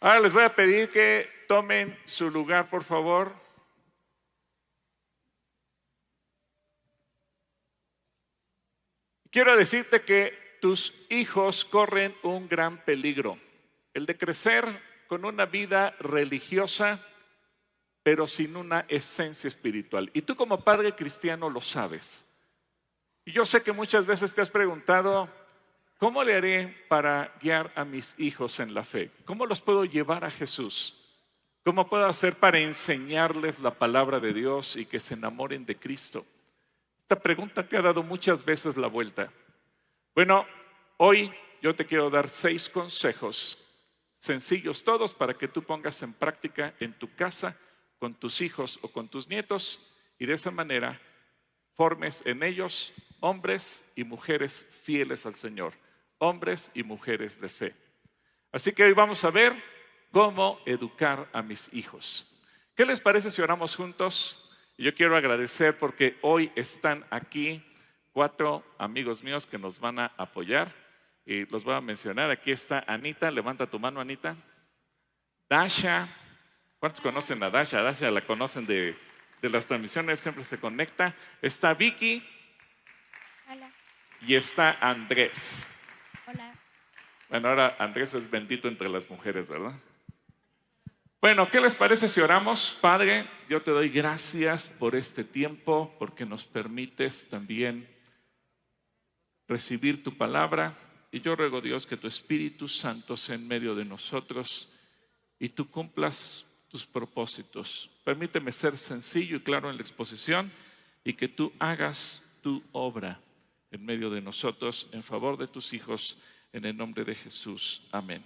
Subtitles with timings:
[0.00, 3.34] Ahora les voy a pedir que tomen su lugar, por favor.
[9.30, 13.38] Quiero decirte que tus hijos corren un gran peligro,
[13.92, 14.64] el de crecer
[15.06, 17.04] con una vida religiosa,
[18.02, 20.10] pero sin una esencia espiritual.
[20.14, 22.24] Y tú como padre cristiano lo sabes.
[23.24, 25.28] Y yo sé que muchas veces te has preguntado,
[25.98, 29.10] ¿cómo le haré para guiar a mis hijos en la fe?
[29.24, 30.94] ¿Cómo los puedo llevar a Jesús?
[31.64, 36.24] ¿Cómo puedo hacer para enseñarles la palabra de Dios y que se enamoren de Cristo?
[37.02, 39.30] Esta pregunta te ha dado muchas veces la vuelta.
[40.14, 40.46] Bueno,
[40.96, 43.64] hoy yo te quiero dar seis consejos
[44.18, 47.56] sencillos todos para que tú pongas en práctica en tu casa,
[47.98, 51.00] con tus hijos o con tus nietos y de esa manera
[51.74, 55.74] formes en ellos hombres y mujeres fieles al Señor,
[56.18, 57.74] hombres y mujeres de fe.
[58.52, 59.54] Así que hoy vamos a ver
[60.10, 62.26] cómo educar a mis hijos.
[62.74, 64.44] ¿Qué les parece si oramos juntos?
[64.78, 67.60] yo quiero agradecer porque hoy están aquí
[68.12, 70.72] cuatro amigos míos que nos van a apoyar
[71.26, 72.30] y los voy a mencionar.
[72.30, 74.36] Aquí está Anita, levanta tu mano Anita.
[75.50, 76.08] Dasha,
[76.78, 77.82] ¿cuántos conocen a Dasha?
[77.82, 78.96] Dasha la conocen de,
[79.42, 81.14] de las transmisiones, siempre se conecta.
[81.42, 82.24] Está Vicky.
[83.50, 83.70] Hola.
[84.20, 85.66] Y está Andrés.
[87.28, 89.78] Bueno, ahora Andrés es bendito entre las mujeres, ¿verdad?
[91.20, 92.78] Bueno, ¿qué les parece si oramos?
[92.80, 97.86] Padre, yo te doy gracias por este tiempo, porque nos permites también
[99.46, 100.78] recibir tu palabra.
[101.10, 104.68] Y yo ruego, Dios, que tu Espíritu Santo sea en medio de nosotros
[105.38, 107.90] y tú cumplas tus propósitos.
[108.04, 110.50] Permíteme ser sencillo y claro en la exposición
[111.04, 113.20] y que tú hagas tu obra
[113.70, 116.16] en medio de nosotros en favor de tus hijos,
[116.52, 117.82] en el nombre de Jesús.
[117.92, 118.24] Amén.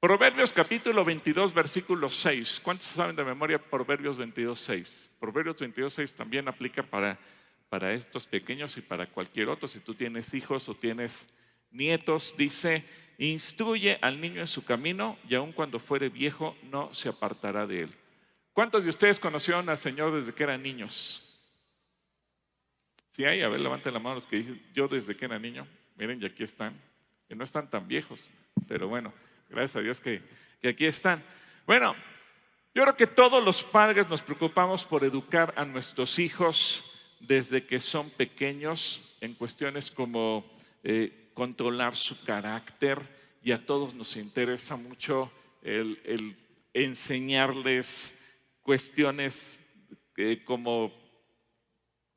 [0.00, 2.60] Proverbios capítulo 22, versículo 6.
[2.62, 5.10] ¿Cuántos saben de memoria Proverbios 22, 6?
[5.20, 7.18] Proverbios 22, 6 también aplica para,
[7.68, 9.68] para estos pequeños y para cualquier otro.
[9.68, 11.28] Si tú tienes hijos o tienes
[11.70, 12.82] nietos, dice,
[13.18, 17.82] instruye al niño en su camino y aun cuando fuere viejo no se apartará de
[17.82, 17.94] él.
[18.54, 21.26] ¿Cuántos de ustedes conocieron al Señor desde que eran niños?
[23.10, 25.66] Si hay, a ver, levanten la mano los que dicen, yo desde que era niño,
[25.96, 26.74] miren, y aquí están,
[27.30, 28.28] que no están tan viejos,
[28.66, 29.14] pero bueno.
[29.48, 30.20] Gracias a Dios que,
[30.68, 31.22] aquí están.
[31.64, 31.94] Bueno,
[32.74, 37.78] yo creo que todos los padres nos preocupamos por educar a nuestros hijos desde que
[37.78, 40.44] son pequeños en cuestiones como
[40.82, 42.98] eh, controlar su carácter
[43.44, 45.30] y a todos nos interesa mucho
[45.62, 46.36] el,
[46.74, 48.12] enseñarles
[48.60, 49.60] cuestiones
[50.16, 50.92] eh, como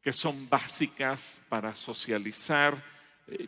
[0.01, 2.92] que son básicas para socializar,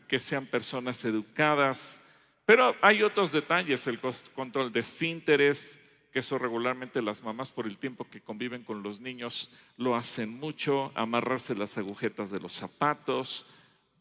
[0.07, 1.99] que sean personas educadas,
[2.45, 3.99] pero hay otros detalles, el
[4.33, 5.79] control de esfínteres,
[6.11, 10.29] que eso regularmente las mamás por el tiempo que conviven con los niños lo hacen
[10.29, 13.45] mucho, amarrarse las agujetas de los zapatos,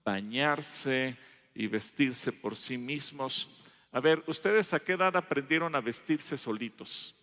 [0.05, 1.17] bañarse
[1.55, 3.49] y vestirse por sí mismos.
[3.91, 7.21] A ver, ¿ustedes a qué edad aprendieron a vestirse solitos?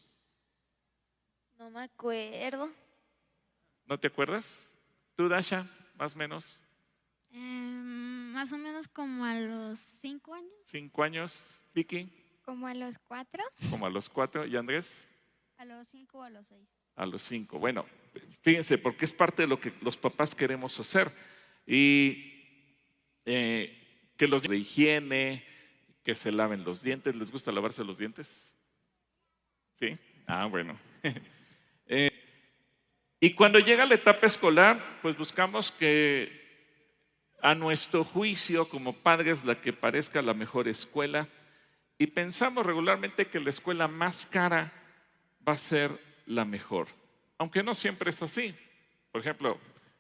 [1.58, 2.70] No me acuerdo.
[3.86, 4.76] ¿No te acuerdas?
[5.16, 6.64] ¿Tú, Dasha, más o menos?
[7.32, 10.54] Em, más o menos como a los cinco años.
[10.66, 12.10] ¿Cinco años, Vicky?
[12.44, 13.44] Como a los cuatro.
[13.70, 14.46] Como a los cuatro.
[14.46, 15.08] ¿Y Andrés?
[15.58, 16.70] A los cinco o a los seis.
[16.96, 17.60] A los cinco.
[17.60, 17.86] Bueno,
[18.42, 21.12] fíjense, porque es parte de lo que los papás queremos hacer.
[21.68, 22.44] Y
[23.26, 25.46] eh, que los de higiene,
[26.04, 27.16] que se laven los dientes.
[27.16, 28.56] ¿Les gusta lavarse los dientes?
[29.80, 29.98] ¿Sí?
[30.28, 30.80] Ah, bueno.
[31.94, 32.10] Eh,
[33.20, 36.41] y cuando llega la etapa escolar, pues buscamos que
[37.42, 41.28] a nuestro juicio como padres la que parezca la mejor escuela
[41.98, 44.72] y pensamos regularmente que la escuela más cara
[45.48, 45.92] va a ser
[46.26, 46.88] la mejor,
[47.38, 48.56] aunque no siempre es así.
[49.12, 49.60] Por ejemplo,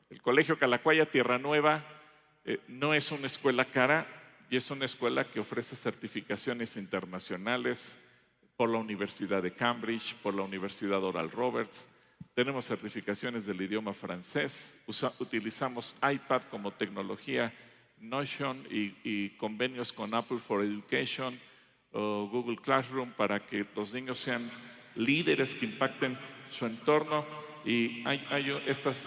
[0.09, 1.83] el Colegio Calacuaya Tierra Nueva
[2.45, 4.07] eh, no es una escuela cara
[4.49, 7.97] y es una escuela que ofrece certificaciones internacionales
[8.57, 11.89] por la Universidad de Cambridge, por la Universidad Oral Roberts,
[12.33, 14.83] tenemos certificaciones del idioma francés,
[15.19, 17.53] utilizamos iPad como tecnología
[18.01, 21.39] Notion y, convenios con Apple for Education
[21.91, 24.41] o Google Classroom para que los niños sean
[24.95, 26.17] líderes que impacten
[26.49, 27.25] su entorno.
[27.63, 28.25] Y hay,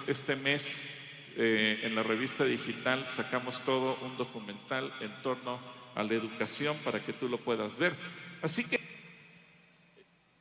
[0.06, 5.58] este mes eh, en la revista digital sacamos todo un documental en torno
[5.94, 7.94] a la educación para que tú lo puedas ver.
[8.42, 8.83] Así que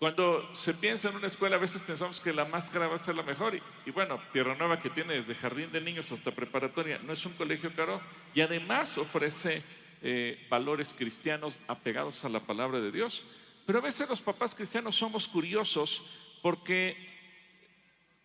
[0.04, 3.00] cuando se piensa en una escuela, a veces pensamos que la más cara va a
[3.00, 3.58] ser la mejor.
[3.86, 7.32] Y, bueno, Tierra Nueva, que tiene desde jardín de niños hasta preparatoria, no es un
[7.32, 8.02] colegio caro
[8.34, 9.64] y además ofrece
[10.02, 13.26] eh, valores cristianos apegados a la palabra de Dios.
[13.66, 16.04] Pero a veces los papás cristianos somos curiosos
[16.42, 16.98] porque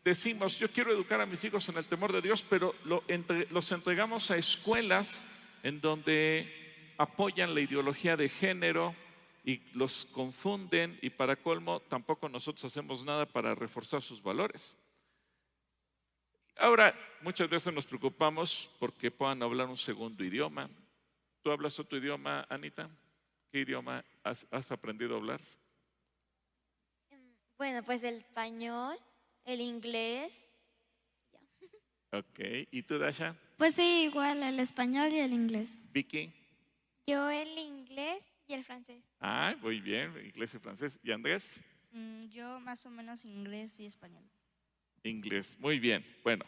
[0.04, 4.32] decimos, yo quiero educar a mis hijos en el temor de Dios, pero los entregamos
[4.32, 5.24] a escuelas
[5.62, 8.96] en donde apoyan la ideología de género
[9.48, 14.76] y los confunden y para colmo tampoco nosotros hacemos nada para reforzar sus valores.
[16.58, 20.68] Ahora, muchas veces nos preocupamos porque puedan hablar un segundo idioma.
[21.40, 22.90] ¿Tú hablas otro idioma, Anita?
[23.50, 25.40] ¿Qué idioma has, aprendido a hablar?
[27.56, 28.98] Bueno, pues el español,
[29.46, 30.54] el inglés.
[32.12, 32.40] Ok,
[32.70, 33.34] ¿y tú, Dasha?
[33.56, 35.82] Pues sí, igual el español y el inglés.
[35.90, 36.34] Vicky.
[37.06, 39.04] Yo el inglés y el francés.
[39.20, 40.98] Ah, muy bien, inglés y francés.
[41.02, 41.62] ¿Y Andrés?
[41.92, 44.24] Mm, yo más o menos inglés y español.
[45.02, 46.04] Inglés, muy bien.
[46.24, 46.44] Bueno,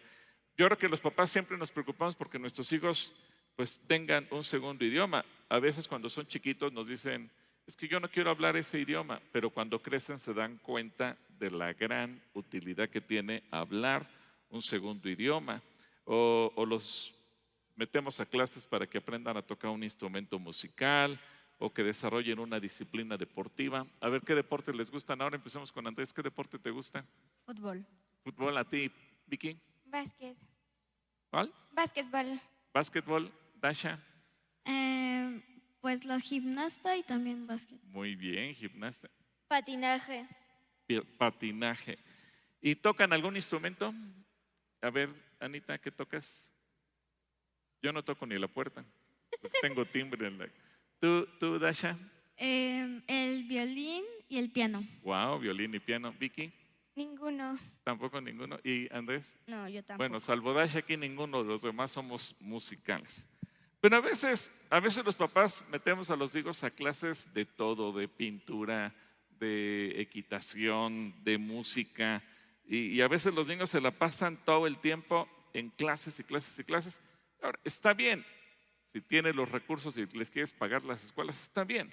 [0.56, 3.14] yo creo que los papás siempre nos preocupamos porque nuestros hijos
[3.54, 5.24] pues tengan un segundo idioma.
[5.48, 7.30] A veces cuando son chiquitos nos dicen,
[7.66, 11.50] es que yo no quiero hablar ese idioma, pero cuando crecen se dan cuenta de
[11.50, 14.08] la gran utilidad que tiene hablar
[14.48, 15.62] un segundo idioma.
[16.04, 17.14] O, o los
[17.76, 21.20] metemos a clases para que aprendan a tocar un instrumento musical
[21.60, 23.86] o que desarrollen una disciplina deportiva.
[24.00, 25.20] A ver qué deportes les gustan.
[25.20, 26.12] Ahora empecemos con Andrés.
[26.12, 27.04] ¿Qué deporte te gusta?
[27.44, 27.84] Fútbol.
[28.24, 28.90] Fútbol a ti,
[29.26, 29.60] Vicky.
[29.84, 30.36] Básquet.
[31.30, 31.52] ¿Cuál?
[31.72, 32.40] Básquetbol.
[32.72, 33.30] Básquetbol,
[33.60, 33.98] Dasha.
[34.64, 35.42] Eh,
[35.80, 37.78] pues la gimnasta y también básquet.
[37.84, 39.10] Muy bien, gimnasta.
[39.46, 40.26] Patinaje.
[41.18, 41.98] Patinaje.
[42.62, 43.92] ¿Y tocan algún instrumento?
[44.80, 46.50] A ver, Anita, ¿qué tocas?
[47.82, 48.82] Yo no toco ni la puerta.
[49.60, 50.48] Tengo timbre en la...
[51.00, 51.96] ¿Tú, tú Dasha?
[52.36, 54.84] Eh, el violín y el piano.
[55.02, 56.14] Wow, violín y piano.
[56.18, 56.52] Vicky.
[56.94, 57.58] Ninguno.
[57.82, 58.58] Tampoco ninguno.
[58.62, 59.26] ¿Y Andrés?
[59.46, 60.08] No, yo tampoco.
[60.08, 63.26] Bueno, salvo Dasha, aquí ninguno de los demás somos musicales.
[63.80, 67.92] Pero a veces, a veces los papás metemos a los hijos a clases de todo,
[67.92, 68.94] de pintura,
[69.38, 72.22] de equitación, de música,
[72.66, 76.56] y, a veces los niños se la pasan todo el tiempo en clases y clases
[76.56, 77.00] y clases.
[77.42, 78.24] Ahora, está bien,
[78.92, 81.92] si tienes los recursos y les quieres pagar las escuelas, está bien.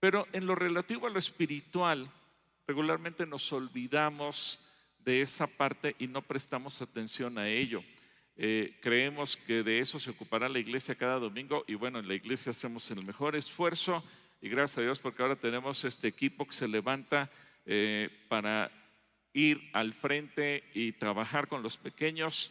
[0.00, 2.10] Pero en lo relativo a lo espiritual,
[2.66, 4.58] regularmente nos olvidamos
[4.98, 7.82] de esa parte y no prestamos atención a ello.
[8.36, 12.14] Eh, creemos que de eso se ocupará la iglesia cada domingo y bueno, en la
[12.14, 14.02] iglesia hacemos el mejor esfuerzo
[14.40, 17.30] y gracias a Dios porque ahora tenemos este equipo que se levanta
[17.66, 18.70] eh, para
[19.34, 22.50] ir al frente y trabajar con los pequeños.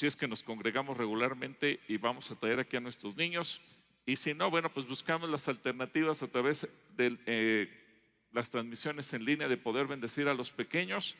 [0.00, 3.60] Si es que nos congregamos regularmente y vamos a traer aquí a nuestros niños.
[4.06, 6.66] Y si no, bueno, pues buscamos las alternativas a través
[6.96, 7.20] del...
[7.26, 7.68] Eh,
[8.32, 11.16] las transmisiones en línea de poder bendecir a los pequeños.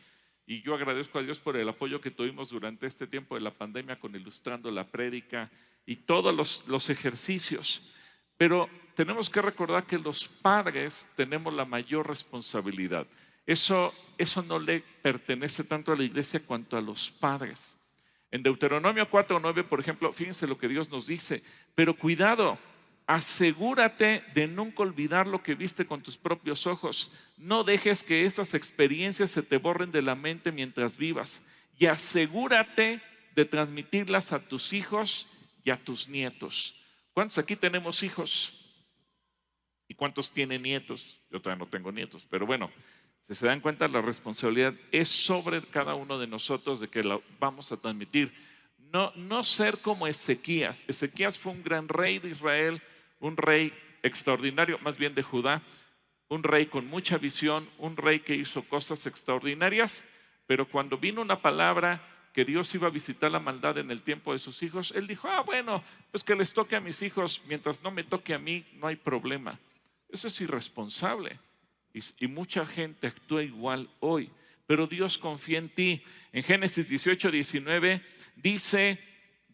[0.47, 3.51] Y yo agradezco a Dios por el apoyo que tuvimos durante este tiempo de la
[3.51, 5.51] pandemia con ilustrando la prédica
[5.85, 7.93] y todos los, los ejercicios.
[8.39, 13.07] Pero tenemos que recordar que los padres tenemos la mayor responsabilidad.
[13.45, 17.77] Eso, eso no le pertenece tanto a la iglesia cuanto a los padres.
[18.31, 21.43] En Deuteronomio 4.9, por ejemplo, fíjense lo que Dios nos dice,
[21.75, 22.59] pero cuidado,
[23.07, 27.11] asegúrate de nunca olvidar lo que viste con tus propios ojos.
[27.37, 31.43] No dejes que estas experiencias se te borren de la mente mientras vivas.
[31.77, 33.03] Y asegúrate
[33.35, 35.27] de transmitirlas a tus hijos
[35.65, 36.77] y a tus nietos.
[37.13, 38.57] ¿Cuántos aquí tenemos hijos?
[39.89, 41.21] ¿Y cuántos tienen nietos?
[41.31, 42.71] Yo todavía no tengo nietos, pero bueno,
[43.31, 47.21] si se dan cuenta, la responsabilidad es sobre cada uno de nosotros de que la
[47.39, 48.33] vamos a transmitir.
[48.93, 50.85] No, no ser como Ezequías.
[50.89, 52.83] Ezequías fue un gran rey de Israel,
[53.21, 53.73] un rey
[54.03, 55.63] extraordinario, más bien de Judá,
[56.29, 60.03] un rey con mucha visión, un rey que hizo cosas extraordinarias,
[60.49, 62.03] pero cuando vino una palabra
[62.35, 65.29] que Dios iba a visitar la maldad en el tiempo de sus hijos, él dijo,
[65.29, 68.67] ah, bueno, pues que les toque a mis hijos, mientras no me toque a mí,
[68.73, 69.57] no hay problema.
[70.09, 71.39] Eso es irresponsable.
[71.93, 74.31] Y, mucha gente actúa igual hoy,
[74.67, 76.03] pero Dios confía en ti.
[76.33, 78.03] En Génesis 18, 19
[78.37, 78.99] dice,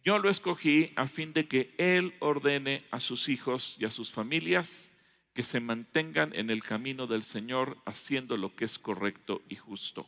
[0.05, 4.13] yo lo escogí a fin de que Él ordene a sus hijos y a sus
[4.13, 4.91] familias
[5.33, 10.07] que se mantengan en el camino del Señor haciendo lo que es correcto y justo.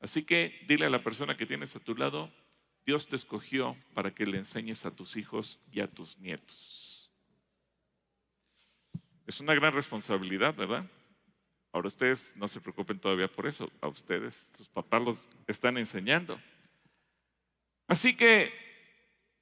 [0.00, 2.32] Así que dile a la persona que tienes a tu lado,
[2.86, 7.10] Dios te escogió para que le enseñes a tus hijos y a tus nietos.
[9.26, 10.90] Es una gran responsabilidad, ¿verdad?
[11.72, 16.40] Ahora ustedes no se preocupen todavía por eso, a ustedes, sus papás los están enseñando.
[17.86, 18.68] Así que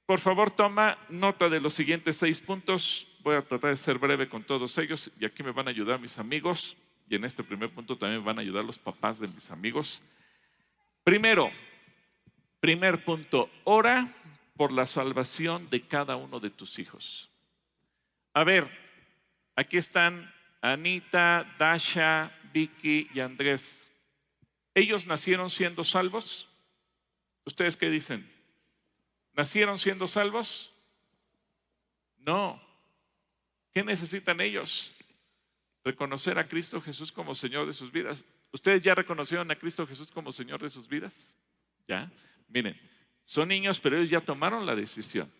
[0.07, 3.05] por favor, toma nota de los siguientes seis puntos.
[3.23, 5.99] Voy a tratar de ser breve con todos ellos y aquí me van a ayudar
[5.99, 6.77] mis amigos
[7.09, 10.01] y en este primer punto también van a ayudar los papás de mis amigos.
[11.03, 11.51] Primero,
[12.61, 14.07] primer punto, ora
[14.55, 17.29] por la salvación de cada uno de tus hijos.
[18.33, 18.65] A ver,
[19.57, 23.91] aquí están Anita, Dasha, Vicky y Andrés.
[24.73, 26.47] ¿Ellos nacieron siendo salvos?
[27.45, 28.29] ¿Ustedes qué dicen?
[29.33, 30.73] ¿Nacieron siendo salvos?
[32.17, 32.61] No.
[33.73, 34.93] ¿Qué necesitan ellos?
[35.83, 38.25] Reconocer a Cristo Jesús como Señor de sus vidas.
[38.51, 41.35] ¿Ustedes ya reconocieron a Cristo Jesús como Señor de sus vidas?
[41.87, 42.11] ¿Ya?
[42.49, 42.79] Miren,
[43.23, 45.31] son niños, pero ellos ya tomaron la decisión.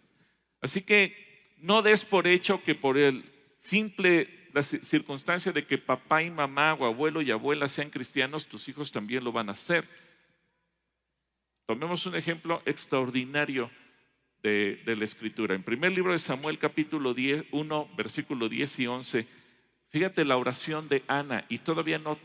[0.62, 3.24] Así que no des por hecho que por el
[3.60, 8.68] simple la circunstancia de que papá y mamá o abuelo y abuela sean cristianos, tus
[8.68, 9.86] hijos también lo van a hacer.
[11.66, 13.70] Tomemos un ejemplo extraordinario
[14.42, 15.56] de, la escritura.
[15.56, 19.28] En primer libro de Samuel capítulo 10, 1, versículo 10 y 11,
[19.90, 22.18] fíjate la oración de Ana y todavía no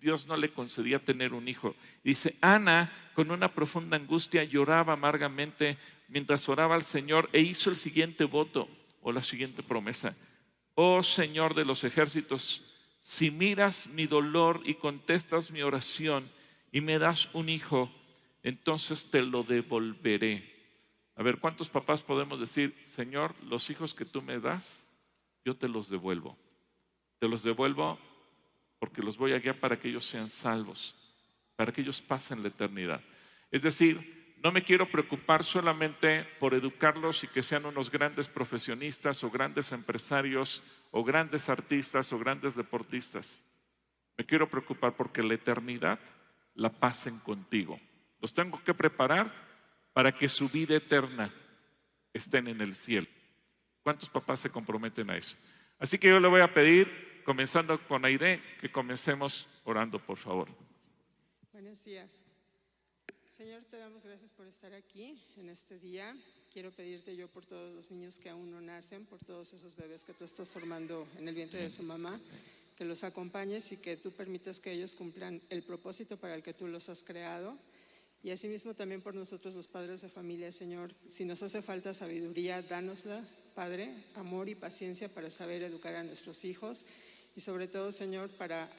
[0.00, 1.74] Dios no le concedía tener un hijo.
[2.04, 5.78] Dice, Ana con una profunda angustia lloraba amargamente
[6.08, 8.68] mientras oraba al Señor e hizo el siguiente voto
[9.00, 10.14] o la siguiente promesa.
[10.74, 12.62] Oh Señor de los ejércitos,
[13.00, 16.30] si miras mi dolor y contestas mi oración
[16.72, 17.92] y me das un hijo,
[18.42, 20.52] entonces te lo devolveré.
[21.16, 24.90] A ver, ¿cuántos papás podemos decir, Señor, los hijos que tú me das,
[25.44, 26.36] yo te los devuelvo?
[27.20, 27.98] Te los devuelvo
[28.78, 30.96] porque los voy a guiar para que ellos sean salvos,
[31.56, 33.00] para que ellos pasen la eternidad.
[33.50, 39.24] Es decir, no me quiero preocupar solamente por educarlos y que sean unos grandes profesionistas
[39.24, 43.42] o grandes empresarios o grandes artistas o grandes deportistas.
[44.18, 45.98] Me quiero preocupar porque la eternidad
[46.54, 47.80] la pasen contigo.
[48.20, 49.32] Los tengo que preparar
[49.94, 51.32] para que su vida eterna
[52.12, 53.06] estén en el cielo.
[53.82, 55.38] ¿Cuántos papás se comprometen a eso?
[55.78, 60.48] Así que yo le voy a pedir comenzando con Aide, que comencemos orando, por favor.
[61.50, 62.23] Buenos días.
[63.36, 66.16] Señor, te damos gracias por estar aquí en este día.
[66.52, 70.04] Quiero pedirte yo por todos los niños que aún no nacen, por todos esos bebés
[70.04, 72.20] que tú estás formando en el vientre de su mamá,
[72.78, 76.54] que los acompañes y que tú permitas que ellos cumplan el propósito para el que
[76.54, 77.58] tú los has creado.
[78.22, 82.62] Y asimismo también por nosotros los padres de familia, Señor, si nos hace falta sabiduría,
[82.62, 83.26] dánosla,
[83.56, 86.84] Padre, amor y paciencia para saber educar a nuestros hijos
[87.34, 88.70] y sobre todo, Señor, para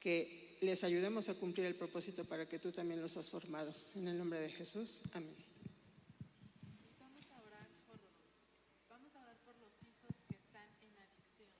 [0.00, 3.74] que les ayudemos a cumplir el propósito para que tú también los has formado.
[3.96, 5.34] En el nombre de Jesús, amén.
[7.00, 7.68] Vamos a orar
[9.44, 11.50] por los, hijos que están en adicciones.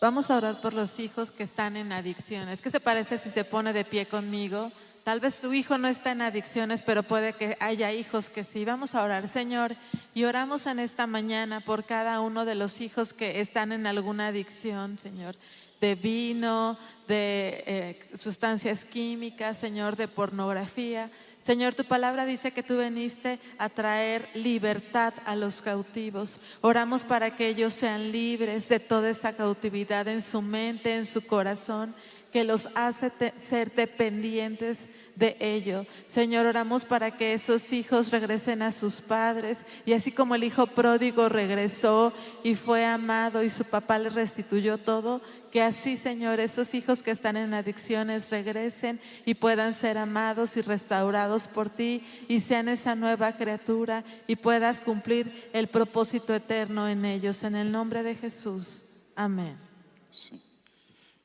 [0.00, 2.62] Vamos a orar por los hijos que están en adicciones.
[2.62, 4.72] ¿Qué se parece si se pone de pie conmigo?
[5.04, 8.64] Tal vez tu hijo no está en adicciones, pero puede que haya hijos que sí.
[8.64, 9.74] Vamos a orar, Señor,
[10.14, 14.28] y oramos en esta mañana por cada uno de los hijos que están en alguna
[14.28, 15.34] adicción, Señor,
[15.80, 16.78] de vino,
[17.08, 21.10] de eh, sustancias químicas, Señor, de pornografía.
[21.42, 26.38] Señor, tu palabra dice que tú viniste a traer libertad a los cautivos.
[26.60, 31.26] Oramos para que ellos sean libres de toda esa cautividad en su mente, en su
[31.26, 31.94] corazón
[32.32, 35.84] que los hace ser dependientes de ello.
[36.08, 40.66] Señor, oramos para que esos hijos regresen a sus padres y así como el hijo
[40.66, 45.20] pródigo regresó y fue amado y su papá le restituyó todo,
[45.52, 50.62] que así, Señor, esos hijos que están en adicciones regresen y puedan ser amados y
[50.62, 57.04] restaurados por ti y sean esa nueva criatura y puedas cumplir el propósito eterno en
[57.04, 57.42] ellos.
[57.44, 58.84] En el nombre de Jesús.
[59.16, 59.56] Amén.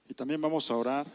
[0.10, 1.08] Y también vamos a orar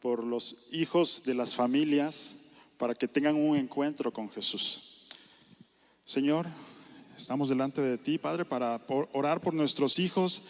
[0.00, 2.34] por los hijos de las familias
[2.76, 5.06] para que tengan un encuentro con Jesús.
[6.04, 6.46] Señor,
[7.16, 8.80] estamos delante de ti, Padre, para
[9.12, 10.42] orar por nuestros hijos,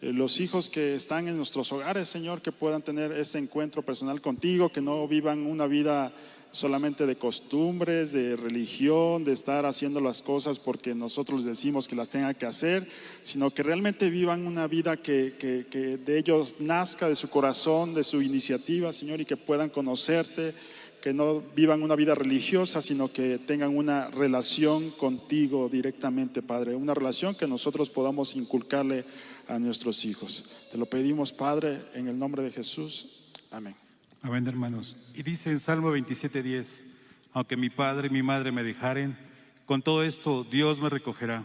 [0.00, 4.22] eh, los hijos que están en nuestros hogares, Señor, que puedan tener ese encuentro personal
[4.22, 6.12] contigo, que no vivan una vida
[6.52, 11.96] solamente de costumbres, de religión, de estar haciendo las cosas porque nosotros les decimos que
[11.96, 12.86] las tengan que hacer,
[13.22, 18.04] sino que realmente vivan una vida que, que, de ellos nazca, de su corazón, de
[18.04, 20.54] su iniciativa, Señor, y que puedan conocerte,
[21.02, 26.94] que no vivan una vida religiosa, sino que tengan una relación contigo directamente, Padre, una
[26.94, 29.04] relación que nosotros podamos inculcarle
[29.48, 30.44] a nuestros hijos.
[30.70, 33.08] Te lo pedimos, Padre, en el nombre de Jesús.
[33.50, 33.81] Amén.
[34.24, 34.96] Amén, hermanos.
[35.16, 36.84] Y dice en Salmo 27:10,
[37.32, 39.18] aunque mi padre y mi madre me dejaren,
[39.66, 41.44] con todo esto Dios me recogerá.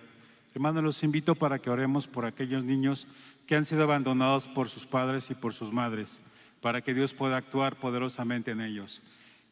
[0.54, 3.08] Hermanos, los invito para que oremos por aquellos niños
[3.48, 6.22] que han sido abandonados por sus padres y por sus madres,
[6.62, 9.02] para que Dios pueda actuar poderosamente en ellos.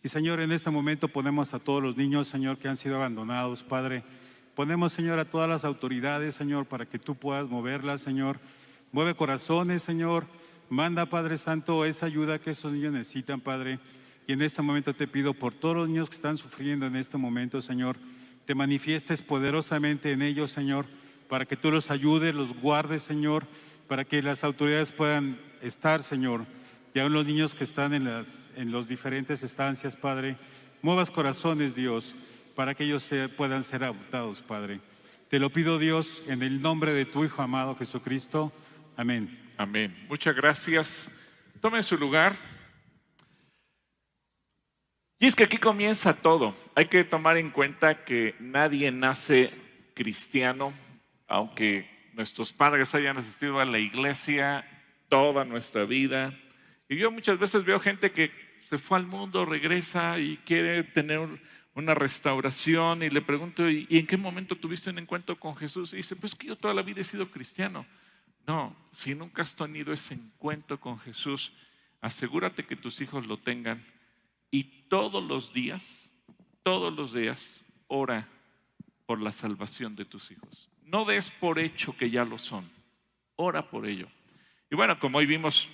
[0.04, 3.64] Y Señor, en este momento ponemos a todos los niños, Señor, que han sido abandonados,
[3.64, 4.04] Padre.
[4.54, 8.40] Ponemos, Señor, a todas las autoridades, Señor, para que tú puedas moverlas, Señor.
[8.92, 10.28] Mueve corazones, Señor
[10.70, 13.80] Manda, Padre Santo, esa ayuda que esos niños necesitan, Padre.
[14.28, 17.18] Y en este momento te pido por todos los niños que están sufriendo en este
[17.18, 17.98] momento, Señor,
[18.46, 20.86] te manifiestes poderosamente en ellos, Señor,
[21.30, 23.46] para que tú los ayudes, los guardes, Señor,
[23.88, 26.46] para que las autoridades puedan estar, Señor.
[26.94, 30.38] Y aún los niños que están en las en los diferentes estancias, Padre,
[30.82, 32.16] muevas corazones, Dios,
[32.56, 34.80] para que ellos puedan ser adoptados, Padre.
[35.30, 38.54] Te lo pido, Dios, en el nombre de tu Hijo amado Jesucristo.
[38.96, 39.45] Amén.
[39.58, 39.96] Amén.
[40.10, 41.10] Muchas gracias.
[41.62, 42.36] Tomen su lugar.
[45.18, 46.54] Y es que aquí comienza todo.
[46.76, 49.52] Hay que tomar en cuenta que nadie nace
[49.94, 50.74] cristiano,
[51.28, 54.68] aunque nuestros padres hayan asistido a la iglesia
[55.08, 56.34] toda nuestra vida.
[56.90, 61.22] Y yo muchas veces veo gente que se fue al mundo, regresa y quiere tener
[61.76, 65.94] una restauración y le pregunto, ¿y y en qué momento tuviste un encuentro con Jesús?
[65.94, 67.86] Y dice, pues que yo toda la vida he sido cristiano.
[68.48, 71.52] No, si nunca has tenido ese encuentro con Jesús,
[72.02, 73.84] asegúrate que tus hijos lo tengan
[74.52, 76.14] y todos los días,
[76.64, 78.28] todos los días, ora
[79.06, 80.70] por la salvación de tus hijos.
[80.84, 82.70] No des por hecho que ya lo son,
[83.36, 84.08] ora por ello.
[84.70, 85.68] Y bueno, como hoy vimos,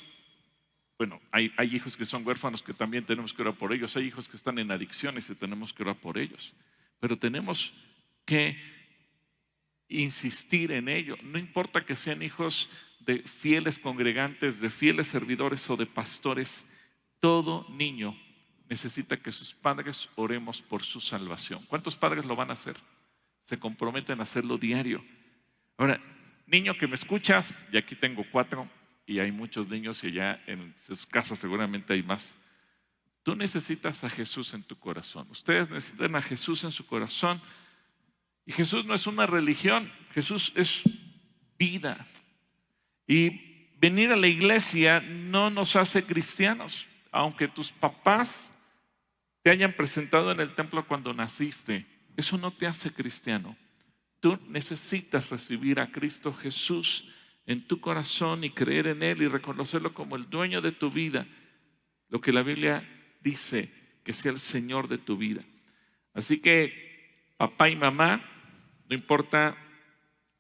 [0.97, 4.05] bueno, hay, hay hijos que son huérfanos que también tenemos que orar por ellos, hay
[4.05, 6.53] hijos que están en adicciones y tenemos que orar por ellos,
[6.99, 7.73] pero tenemos
[8.25, 8.57] que
[9.91, 11.15] insistir en ello.
[11.23, 12.69] No importa que sean hijos
[12.99, 16.67] de fieles congregantes, de fieles servidores o de pastores,
[17.19, 18.15] todo niño
[18.69, 21.63] necesita que sus padres oremos por su salvación.
[21.67, 22.77] ¿Cuántos padres lo van a hacer?
[23.43, 25.03] Se comprometen a hacerlo diario.
[25.77, 26.01] Ahora,
[26.47, 28.69] niño que me escuchas, y aquí tengo cuatro,
[29.05, 32.37] y hay muchos niños y allá en sus casas seguramente hay más.
[33.23, 35.27] Tú necesitas a Jesús en tu corazón.
[35.29, 37.41] Ustedes necesitan a Jesús en su corazón.
[38.51, 40.83] Jesús no es una religión, Jesús es
[41.57, 42.05] vida.
[43.07, 48.53] Y venir a la iglesia no nos hace cristianos, aunque tus papás
[49.43, 53.55] te hayan presentado en el templo cuando naciste, eso no te hace cristiano.
[54.19, 57.11] Tú necesitas recibir a Cristo Jesús
[57.45, 61.25] en tu corazón y creer en Él y reconocerlo como el dueño de tu vida.
[62.09, 62.87] Lo que la Biblia
[63.21, 63.71] dice,
[64.03, 65.43] que sea el Señor de tu vida.
[66.13, 68.23] Así que, papá y mamá,
[68.91, 69.55] no importa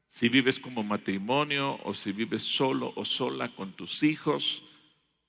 [0.07, 4.61] si vives como matrimonio o si vives solo o sola con tus hijos,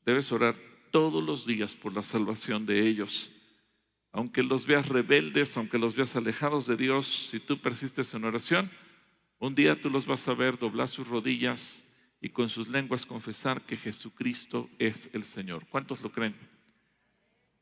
[0.05, 0.57] debes orar
[0.91, 3.31] todos los días por la salvación de ellos.
[4.11, 8.69] Aunque los veas rebeldes, aunque los veas alejados de Dios, si tú persistes en oración,
[9.39, 11.87] un día tú los vas a ver doblar sus rodillas
[12.21, 15.65] y con sus lenguas confesar que Jesucristo es el Señor.
[15.71, 16.35] ¿Cuántos lo creen?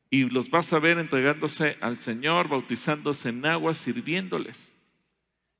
[0.09, 4.80] Y los vas a ver entregándose al Señor, bautizándose en agua, sirviéndoles.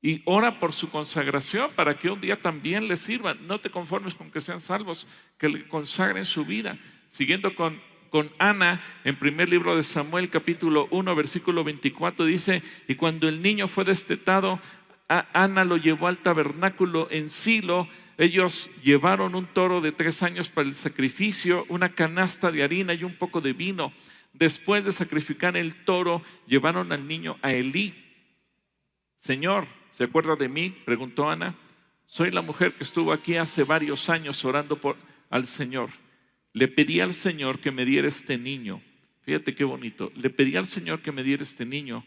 [0.01, 3.37] Y ora por su consagración para que un día también les sirvan.
[3.47, 6.77] No te conformes con que sean salvos, que le consagren su vida.
[7.07, 12.95] Siguiendo con, con Ana, en primer libro de Samuel, capítulo 1, versículo 24, dice, y
[12.95, 14.59] cuando el niño fue destetado,
[15.07, 17.87] Ana lo llevó al tabernáculo en Silo.
[18.17, 23.03] Ellos llevaron un toro de tres años para el sacrificio, una canasta de harina y
[23.03, 23.93] un poco de vino.
[24.33, 27.93] Después de sacrificar el toro, llevaron al niño a Elí.
[29.15, 30.71] Señor, ¿se acuerda de mí?
[30.85, 31.55] Preguntó Ana.
[32.07, 34.97] Soy la mujer que estuvo aquí hace varios años orando por,
[35.29, 35.89] al Señor.
[36.53, 38.81] Le pedí al Señor que me diera este niño.
[39.21, 40.11] Fíjate qué bonito.
[40.15, 42.03] Le pedí al Señor que me diera este niño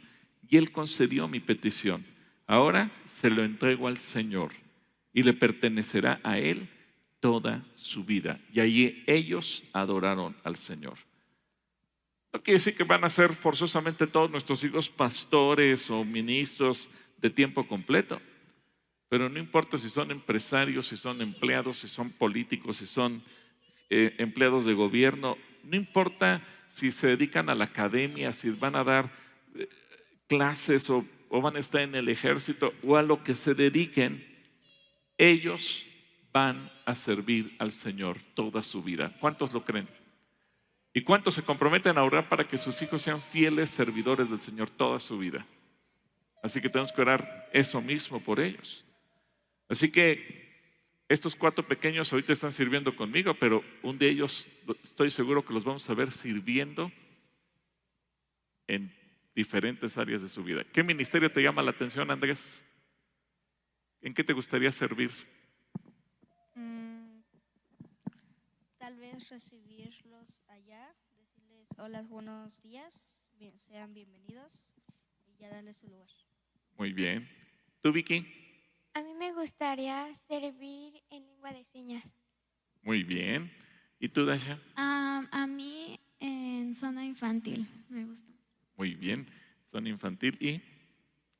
[0.49, 2.05] y Él concedió mi petición.
[2.47, 4.53] Ahora se lo entrego al Señor
[5.12, 6.68] y le pertenecerá a Él
[7.20, 8.38] toda su vida.
[8.53, 10.99] Y allí ellos adoraron al Señor.
[12.35, 16.90] No quiere decir que van a ser forzosamente todos nuestros hijos pastores o ministros
[17.24, 18.20] de tiempo completo.
[19.08, 23.22] Pero no importa si son empresarios, si son empleados, si son políticos, si son
[23.88, 28.84] eh, empleados de gobierno, no importa si se dedican a la academia, si van a
[28.84, 29.10] dar
[29.54, 29.70] eh,
[30.26, 34.22] clases o, van a estar en el ejército o a lo que se dediquen,
[35.16, 35.87] ellos
[36.30, 39.16] van a servir al Señor toda su vida.
[39.18, 39.88] ¿Cuántos lo creen?
[40.92, 44.68] ¿Y cuántos se comprometen a orar para que sus hijos sean fieles servidores del Señor
[44.68, 45.46] toda su vida?
[46.44, 48.85] Así que tenemos que orar eso mismo por ellos.
[49.66, 50.44] Así que
[51.09, 54.46] estos cuatro pequeños ahorita están sirviendo conmigo, pero un de ellos
[54.83, 56.92] estoy seguro que los vamos a ver sirviendo
[58.66, 58.94] en
[59.35, 60.64] diferentes áreas de su vida.
[60.64, 62.62] ¿Qué ministerio te llama la atención, Andrés?
[64.02, 65.12] ¿En qué te gustaría servir?
[66.57, 67.22] Mm,
[68.76, 73.18] tal vez recibirlos allá, decirles hola, buenos días,
[73.57, 74.74] sean bienvenidos
[75.26, 76.23] y ya darles su lugar.
[76.76, 77.28] Muy bien.
[77.80, 78.26] ¿Tú, Vicky?
[78.94, 82.04] A mí me gustaría servir en lengua de señas.
[82.82, 83.52] Muy bien.
[83.98, 84.60] ¿Y tú, Dasha?
[84.76, 88.32] Ah, a mí en zona infantil me gusta.
[88.76, 89.26] Muy bien.
[89.66, 90.37] Son infantil.
[90.40, 90.62] ¿Y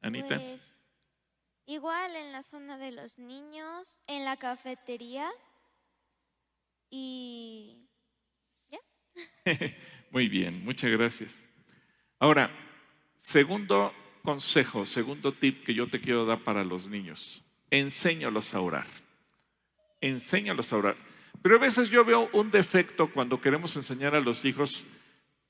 [0.01, 0.37] Anita?
[0.37, 0.87] Pues
[1.67, 5.31] igual Igual en la zona de los niños, en la cafetería
[6.91, 7.89] y
[8.69, 8.81] ya.
[10.11, 11.47] Muy bien, muchas gracias.
[12.19, 12.51] Ahora,
[13.17, 13.93] segundo
[14.25, 17.43] consejo, segundo tip que yo te quiero dar para los niños.
[17.71, 18.87] Enséñalos a orar.
[20.01, 20.97] Enséñalos a orar.
[21.43, 24.87] Pero a veces yo veo un defecto cuando queremos enseñar a los hijos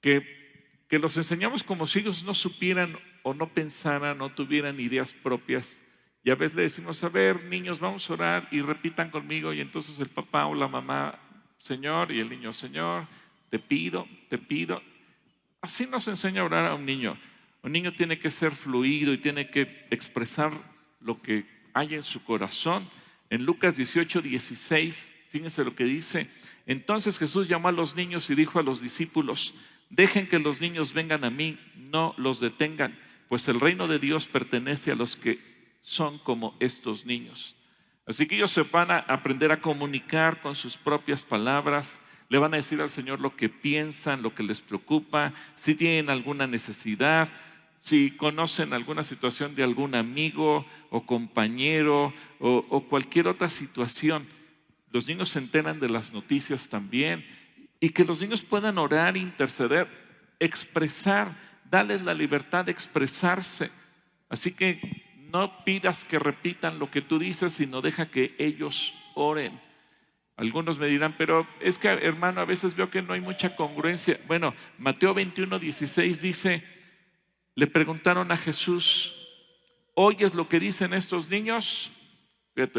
[0.01, 5.13] que, que los enseñamos como si ellos no supieran o no pensaran, no tuvieran ideas
[5.13, 5.83] propias.
[6.25, 9.53] Y a veces le decimos, a ver, niños, vamos a orar y repitan conmigo.
[9.53, 11.17] Y entonces el papá o la mamá,
[11.59, 13.07] Señor, y el niño, Señor,
[13.51, 14.83] te pido, te pido.
[15.61, 17.17] Así nos enseña a orar a un niño.
[17.65, 20.53] Un niño tiene que ser fluido y tiene que expresar
[21.01, 22.87] lo que hay en su corazón.
[23.31, 26.29] En Lucas 18, 16, fíjense lo que dice.
[26.67, 29.55] Entonces Jesús llamó a los niños y dijo a los discípulos,
[29.89, 31.59] dejen que los niños vengan a mí,
[31.91, 32.99] no los detengan,
[33.31, 35.39] pues el reino de Dios pertenece a los que
[35.81, 37.57] son como estos niños.
[38.07, 42.53] Así que ellos se van a aprender a comunicar con sus propias palabras, le van
[42.53, 47.31] a decir al Señor lo que piensan, lo que les preocupa, si tienen alguna necesidad,
[47.85, 54.27] si conocen alguna situación de algún amigo o compañero o, cualquier otra situación.
[54.91, 57.27] Los niños se enteran de las noticias también
[57.81, 59.87] y que los niños puedan orar, interceder,
[60.41, 61.29] expresar,
[61.71, 63.71] darles la libertad de expresarse.
[64.31, 64.81] Así que
[65.31, 69.61] no pidas que repitan lo que tú dices, sino deja que ellos oren.
[70.37, 74.19] Algunos me dirán, pero es que hermano, a veces veo que no hay mucha congruencia.
[74.27, 76.74] Bueno, Mateo 21, 16 dice,
[77.55, 79.15] le preguntaron a Jesús,
[79.95, 81.91] ¿oyes lo que dicen estos niños?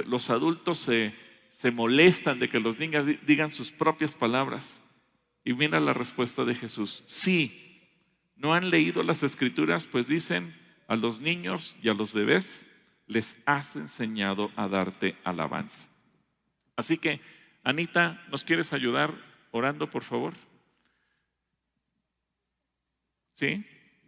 [0.05, 1.13] los adultos se,
[1.49, 4.81] se molestan de que los niños digan sus propias palabras.
[5.43, 7.91] Y mira la respuesta de Jesús, sí,
[8.38, 9.85] ¿no han leído las escrituras?
[9.85, 10.55] Pues dicen,
[10.88, 12.67] a los niños y a los bebés
[13.07, 15.88] les has enseñado a darte alabanza.
[16.75, 17.19] Así que,
[17.63, 19.13] Anita, ¿nos quieres ayudar
[19.51, 20.33] orando, por favor?
[23.33, 23.65] ¿Sí?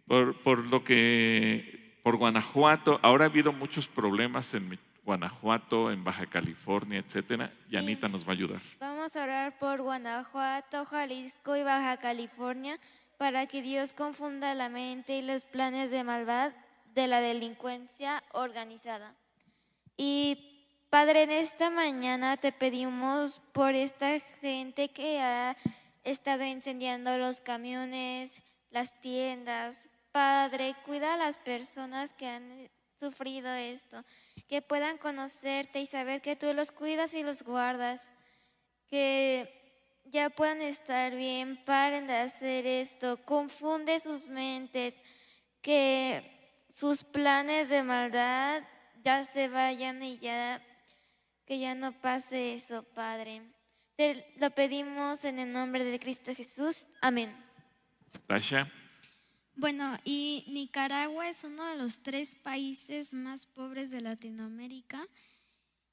[0.08, 6.98] Por, lo que, por Guanajuato, ahora ha habido muchos problemas en Guanajuato, en Baja California,
[6.98, 8.60] etcétera, y Anita nos va a ayudar.
[8.80, 12.78] Vamos a orar por Guanajuato, Jalisco y Baja California
[13.18, 16.52] para que Dios confunda la mente y los planes de maldad
[16.94, 19.14] de la delincuencia organizada.
[19.96, 20.48] Y
[20.90, 25.54] Padre, en esta mañana te pedimos por esta gente que ha
[26.04, 28.40] estado incendiando los camiones,
[28.70, 34.04] las tiendas, Padre, cuida a las personas que han sufrido esto,
[34.48, 38.12] que puedan conocerte y saber que tú los cuidas y los guardas,
[38.88, 39.54] que
[40.04, 44.94] ya puedan estar bien, paren de hacer esto, confunde sus mentes,
[45.60, 48.62] que sus planes de maldad
[49.02, 50.62] ya se vayan y ya
[51.44, 53.42] que ya no pase eso, Padre.
[53.96, 56.86] Te lo pedimos en el nombre de Cristo Jesús.
[57.00, 57.34] Amén.
[58.28, 58.68] Gracias.
[59.58, 65.04] Bueno, y Nicaragua es uno de los tres países más pobres de Latinoamérica.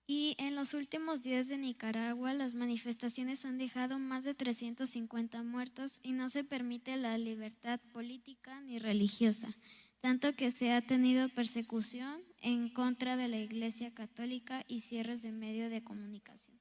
[0.05, 5.99] Y en los últimos días de Nicaragua, las manifestaciones han dejado más de 350 muertos
[6.03, 9.51] y no se permite la libertad política ni religiosa,
[9.99, 15.31] tanto que se ha tenido persecución en contra de la Iglesia Católica y cierres de
[15.31, 16.59] medio de comunicación.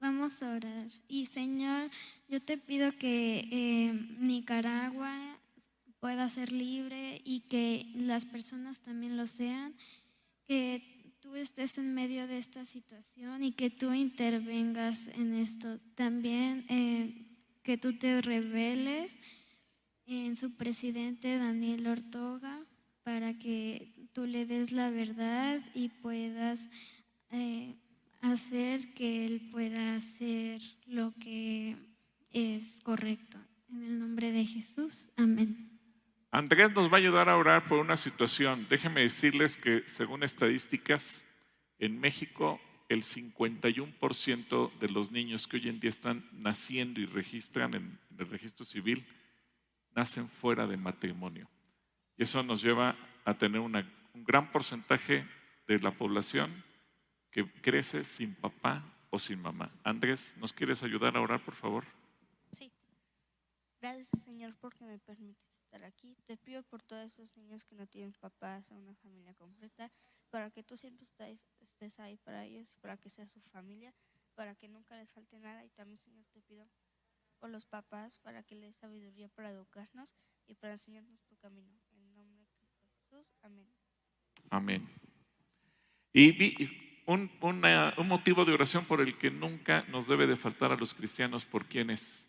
[0.00, 0.86] Vamos a orar.
[1.08, 1.90] Y Señor,
[2.26, 5.41] yo te pido que eh, Nicaragua
[6.02, 9.72] pueda ser libre y que las personas también lo sean,
[10.48, 15.78] que tú estés en medio de esta situación y que tú intervengas en esto.
[15.94, 17.28] También eh,
[17.62, 19.20] que tú te reveles
[20.06, 22.66] en su presidente Daniel Ortoga
[23.04, 26.68] para que tú le des la verdad y puedas
[27.30, 27.76] eh,
[28.22, 31.76] hacer que él pueda hacer lo que
[32.32, 33.38] es correcto.
[33.70, 35.71] En el nombre de Jesús, amén.
[36.34, 38.66] Andrés nos va a ayudar a orar por una situación.
[38.70, 41.26] Déjenme decirles que según estadísticas,
[41.78, 47.74] en México el 51% de los niños que hoy en día están naciendo y registran
[47.74, 49.06] en el registro civil
[49.94, 51.50] nacen fuera de matrimonio.
[52.16, 55.28] Y eso nos lleva a tener un gran porcentaje
[55.66, 56.64] de la población
[57.30, 59.70] que crece sin papá o sin mamá.
[59.84, 61.84] Andrés, ¿nos quieres ayudar a orar, por favor?
[62.56, 62.72] Sí.
[63.82, 66.14] Gracias, Señor, porque me permites aquí.
[66.26, 69.90] Te pido por todos esos niños que no tienen papás o una familia completa,
[70.30, 73.92] para que tú siempre estés, estés ahí para ellos y para que sea su familia,
[74.34, 75.64] para que nunca les falte nada.
[75.64, 76.68] Y también, Señor, te pido
[77.38, 80.14] por los papás, para que les sabiduría para educarnos
[80.46, 81.72] y para enseñarnos tu camino.
[81.92, 83.26] En nombre de Cristo Jesús.
[83.42, 83.66] Amén.
[84.50, 84.88] Amén.
[86.12, 86.68] Y
[87.06, 90.76] un, una- un motivo de oración por el que nunca nos debe de faltar a
[90.76, 92.28] los cristianos, ¿por quién es?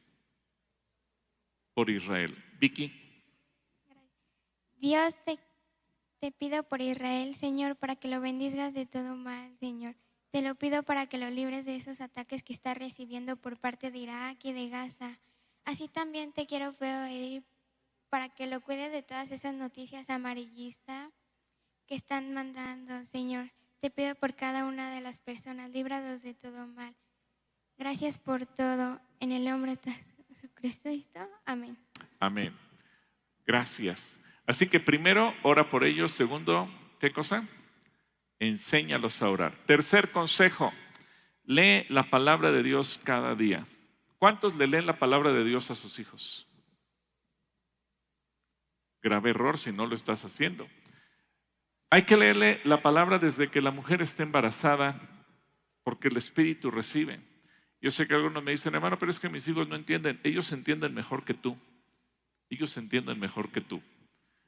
[1.74, 2.36] Por Israel.
[2.60, 3.03] Vicky,
[4.84, 5.40] Dios te,
[6.20, 9.96] te pido por Israel, Señor, para que lo bendigas de todo mal, Señor.
[10.30, 13.92] Te lo pido para que lo libres de esos ataques que está recibiendo por parte
[13.92, 15.22] de Irak y de Gaza.
[15.64, 17.46] Así también te quiero pedir
[18.10, 21.14] para que lo cuides de todas esas noticias amarillistas
[21.88, 23.54] que están mandando, Señor.
[23.80, 26.94] Te pido por cada una de las personas, líbrados de todo mal.
[27.78, 29.00] Gracias por todo.
[29.22, 29.94] En el nombre de
[30.28, 30.90] Jesucristo.
[31.46, 31.78] Amén.
[32.20, 32.54] amén.
[33.46, 34.20] Gracias.
[34.46, 36.12] Así que primero, ora por ellos.
[36.12, 37.48] Segundo, ¿qué cosa?
[38.40, 39.54] Enséñalos a orar.
[39.66, 40.74] Tercer consejo,
[41.46, 43.66] lee la palabra de Dios cada día.
[44.18, 46.48] ¿Cuántos le leen la palabra de Dios a sus hijos?
[49.02, 50.68] Grave error si no lo estás haciendo.
[51.90, 55.00] Hay que leerle la palabra desde que la mujer esté embarazada,
[55.84, 57.20] porque el Espíritu recibe.
[57.82, 60.20] Yo sé que algunos me dicen, hermano, pero es que mis hijos no entienden.
[60.24, 61.58] Ellos entienden mejor que tú.
[62.50, 63.84] Ellos entienden mejor que tú.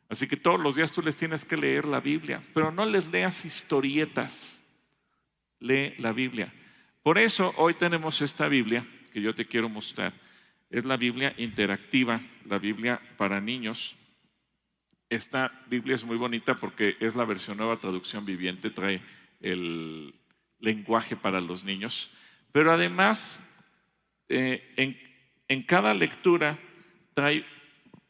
[0.09, 3.07] Así que todos los días tú les tienes que leer la Biblia, pero no les
[3.07, 4.63] leas historietas.
[5.59, 6.53] Lee la Biblia.
[7.01, 10.13] Por eso hoy tenemos esta Biblia que yo te quiero mostrar.
[10.69, 13.95] Es la Biblia interactiva, la Biblia para niños.
[15.09, 19.01] Esta Biblia es muy bonita porque es la versión nueva traducción viviente, trae
[19.39, 20.13] el
[20.59, 22.11] lenguaje para los niños.
[22.51, 23.41] Pero además,
[24.29, 24.99] eh, en,
[25.47, 26.57] en cada lectura
[27.13, 27.45] trae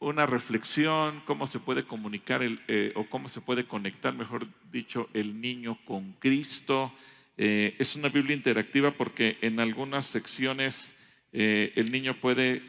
[0.08, 5.08] una reflexión, cómo se puede comunicar el, eh, o cómo se puede conectar, mejor dicho,
[5.14, 6.92] el niño con Cristo.
[7.36, 10.94] Eh, es una Biblia interactiva porque en algunas secciones
[11.32, 12.62] eh, el niño puede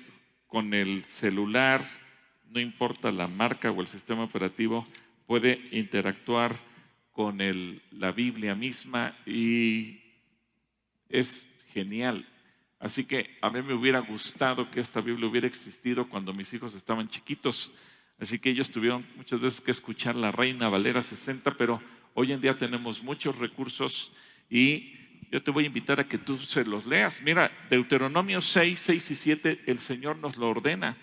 [0.47, 1.88] con el celular,
[2.50, 4.88] no importa la marca o el sistema operativo,
[5.26, 6.56] puede interactuar
[7.12, 10.00] con el- la Biblia misma y
[11.10, 12.26] es genial.
[12.80, 16.76] Así que a mí me hubiera gustado que esta Biblia hubiera existido cuando mis hijos
[16.76, 17.72] estaban chiquitos.
[18.20, 21.82] Así que ellos tuvieron muchas veces que escuchar la Reina Valera 60, pero
[22.13, 24.12] hoy en día tenemos muchos recursos
[24.50, 24.94] y
[25.32, 27.22] yo te voy a invitar a que tú se los leas.
[27.22, 30.98] Mira, Deuteronomio 6, 6 y 7, el Señor nos lo ordena.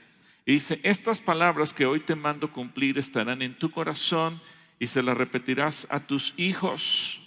[0.46, 4.40] Y dice, estas palabras que hoy te mando cumplir estarán en tu corazón
[4.78, 7.23] y se las repetirás a tus hijos.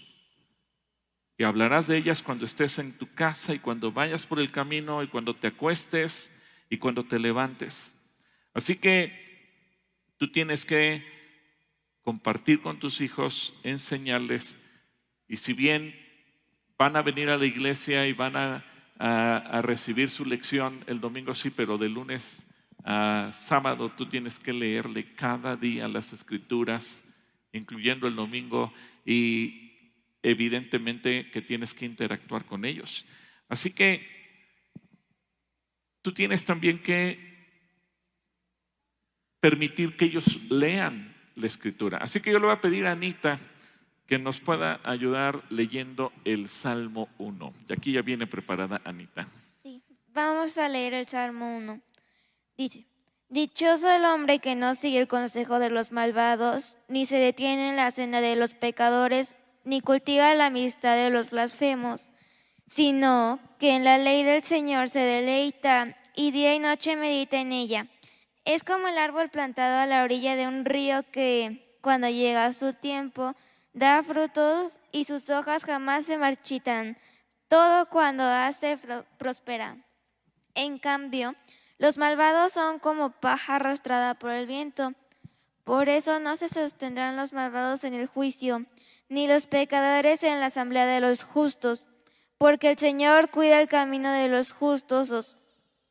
[1.37, 5.03] Y hablarás de ellas cuando estés en tu casa y cuando vayas por el camino
[5.03, 6.31] y cuando te acuestes
[6.69, 7.95] y cuando te levantes.
[8.53, 9.13] Así que
[10.17, 11.05] tú tienes que
[12.01, 14.57] compartir con tus hijos, enseñarles.
[15.27, 15.93] Y si bien
[16.77, 18.65] van a venir a la iglesia y van a,
[18.97, 22.47] a- a recibir su lección el domingo, sí, pero de lunes
[22.83, 27.03] a sábado tú tienes que leerle cada día las escrituras,
[27.51, 28.73] incluyendo el domingo,
[29.05, 29.66] y
[30.23, 33.05] evidentemente que tienes que interactuar con ellos.
[33.49, 34.05] Así que
[36.01, 37.27] tú tienes también que
[39.39, 41.97] permitir que ellos lean la escritura.
[41.97, 43.39] Así que yo le voy a pedir a Anita
[44.07, 47.53] que nos pueda ayudar leyendo el Salmo 1.
[47.69, 49.27] Y aquí ya viene preparada Anita.
[49.61, 49.81] Sí,
[50.13, 51.81] vamos a leer el Salmo 1.
[52.57, 52.85] Dice,
[53.29, 57.75] Dichoso el hombre que no sigue el consejo de los malvados, ni se detiene en
[57.75, 62.13] la senda de los pecadores, ni cultiva la amistad de los blasfemos,
[62.67, 67.51] sino que en la ley del Señor se deleita y día y noche medita en
[67.51, 67.87] ella.
[68.45, 72.73] Es como el árbol plantado a la orilla de un río que, cuando llega su
[72.75, 73.35] tiempo,
[73.73, 76.97] da frutos y sus hojas jamás se marchitan.
[77.49, 78.79] Todo cuando hace
[79.17, 79.85] prospera.
[80.55, 81.35] En cambio,
[81.77, 84.93] los malvados son como paja arrastrada por el viento.
[85.65, 88.65] Por eso no se sostendrán los malvados en el juicio,
[89.09, 91.85] ni los pecadores en la asamblea de los justos,
[92.37, 95.37] porque el Señor cuida el camino de los justos,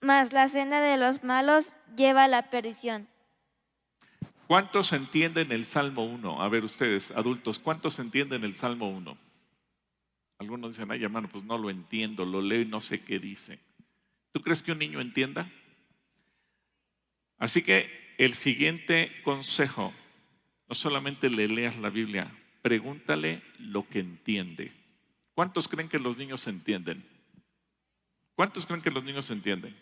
[0.00, 3.09] mas la senda de los malos lleva a la perdición.
[4.46, 6.40] ¿Cuántos entienden el Salmo 1?
[6.40, 9.18] A ver, ustedes, adultos, ¿cuántos entienden el Salmo 1?
[10.38, 13.59] Algunos dicen, ay, hermano, pues no lo entiendo, lo leo y no sé qué dice.
[14.33, 15.50] ¿Tú crees que un niño entienda?
[17.38, 19.92] Así que el siguiente consejo,
[20.68, 22.31] no solamente le leas la Biblia,
[22.66, 24.72] pregúntale lo que entiende.
[25.37, 27.05] ¿Cuántos creen que los niños entienden?
[28.35, 29.72] ¿Cuántos creen que los niños entienden?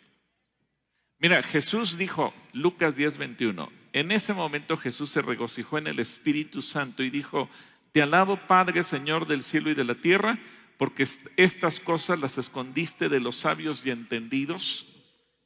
[1.18, 6.60] Mira, Jesús dijo, Lucas 10, 21, en ese momento Jesús se regocijó en el Espíritu
[6.60, 7.48] Santo y dijo,
[7.92, 10.38] te alabo Padre, Señor del cielo y de la tierra,
[10.76, 14.86] porque est- estas cosas las escondiste de los sabios y entendidos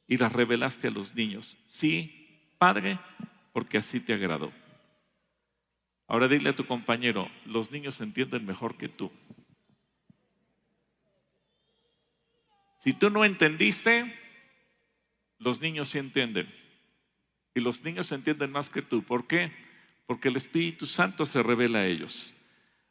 [0.09, 1.57] y las revelaste a los niños.
[1.67, 2.99] Sí, Padre,
[3.53, 4.51] porque así te agradó.
[6.09, 9.11] Ahora dile a tu compañero, los niños entienden mejor que tú.
[12.79, 14.11] Si tú no entendiste,
[15.37, 16.51] los niños sí entienden.
[17.53, 19.03] Y los niños entienden más que tú.
[19.03, 19.51] ¿Por qué?
[20.07, 22.33] Porque el Espíritu Santo se revela a ellos.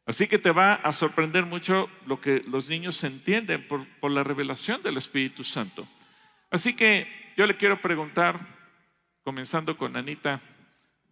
[0.06, 4.22] Así que te va a sorprender mucho lo que los niños entienden por, por la
[4.22, 5.88] revelación del Espíritu Santo.
[6.50, 8.38] Así que yo le quiero preguntar,
[9.24, 10.40] comenzando con Anita,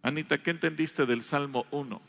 [0.07, 2.01] Anita, ¿qué entendiste del Salmo 1?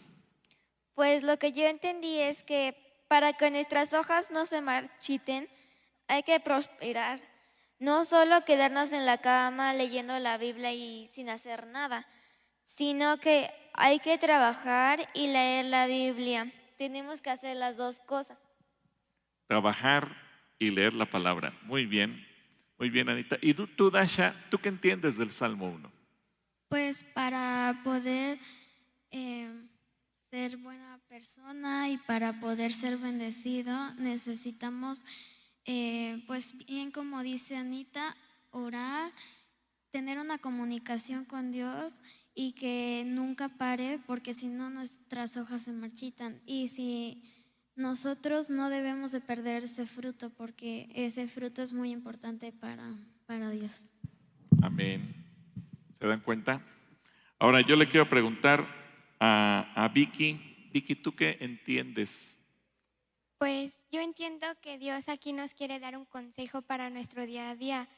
[0.94, 2.76] Pues lo que yo entendí es que
[3.08, 5.48] para que nuestras hojas no se marchiten,
[6.06, 7.18] hay que prosperar.
[7.80, 12.06] No solo quedarnos en la cama leyendo la Biblia y sin hacer nada,
[12.64, 16.52] sino que hay que trabajar y leer la Biblia.
[16.76, 18.38] Tenemos que hacer las dos cosas.
[19.48, 20.08] Trabajar
[20.60, 21.52] y leer la palabra.
[21.62, 22.24] Muy bien,
[22.78, 23.38] muy bien, Anita.
[23.40, 25.97] ¿Y tú, tú Dasha, tú qué entiendes del Salmo 1?
[26.68, 28.38] Pues para poder
[29.10, 29.50] eh,
[30.30, 35.06] ser buena persona y para poder ser bendecido necesitamos,
[35.64, 38.14] eh, pues bien como dice Anita,
[38.50, 39.10] orar,
[39.90, 42.02] tener una comunicación con Dios
[42.34, 46.40] y que nunca pare porque si no nuestras hojas se marchitan.
[46.46, 47.22] Y si
[47.74, 52.92] nosotros no debemos de perder ese fruto porque ese fruto es muy importante para,
[53.26, 53.92] para Dios.
[54.62, 55.17] Amén.
[55.98, 56.64] ¿Se dan cuenta?
[57.38, 58.66] Ahora yo le quiero preguntar
[59.20, 62.40] a, a Vicky, Vicky, ¿tú qué entiendes?
[63.38, 67.56] Pues yo entiendo que Dios aquí nos quiere dar un consejo para nuestro día a
[67.56, 67.88] día,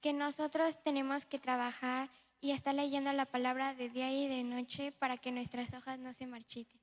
[0.00, 4.92] que nosotros tenemos que trabajar y estar leyendo la palabra de día y de noche
[4.92, 6.80] para que nuestras hojas no se marchiten.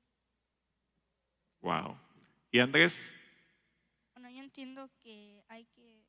[1.60, 1.98] Wow.
[2.50, 3.14] ¿Y Andrés?
[4.14, 6.04] Bueno, yo entiendo que hay que,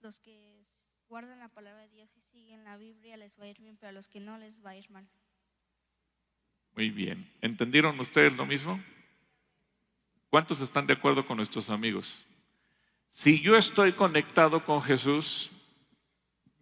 [0.00, 0.59] los que
[1.10, 3.90] guardan la palabra de Dios y siguen la Biblia les va a ir bien, pero
[3.90, 5.04] a los que no les va a ir mal.
[6.76, 7.28] Muy bien.
[7.40, 8.80] ¿Entendieron ustedes lo mismo?
[10.30, 12.24] ¿Cuántos están de acuerdo con nuestros amigos?
[13.08, 15.50] Si yo estoy conectado con Jesús,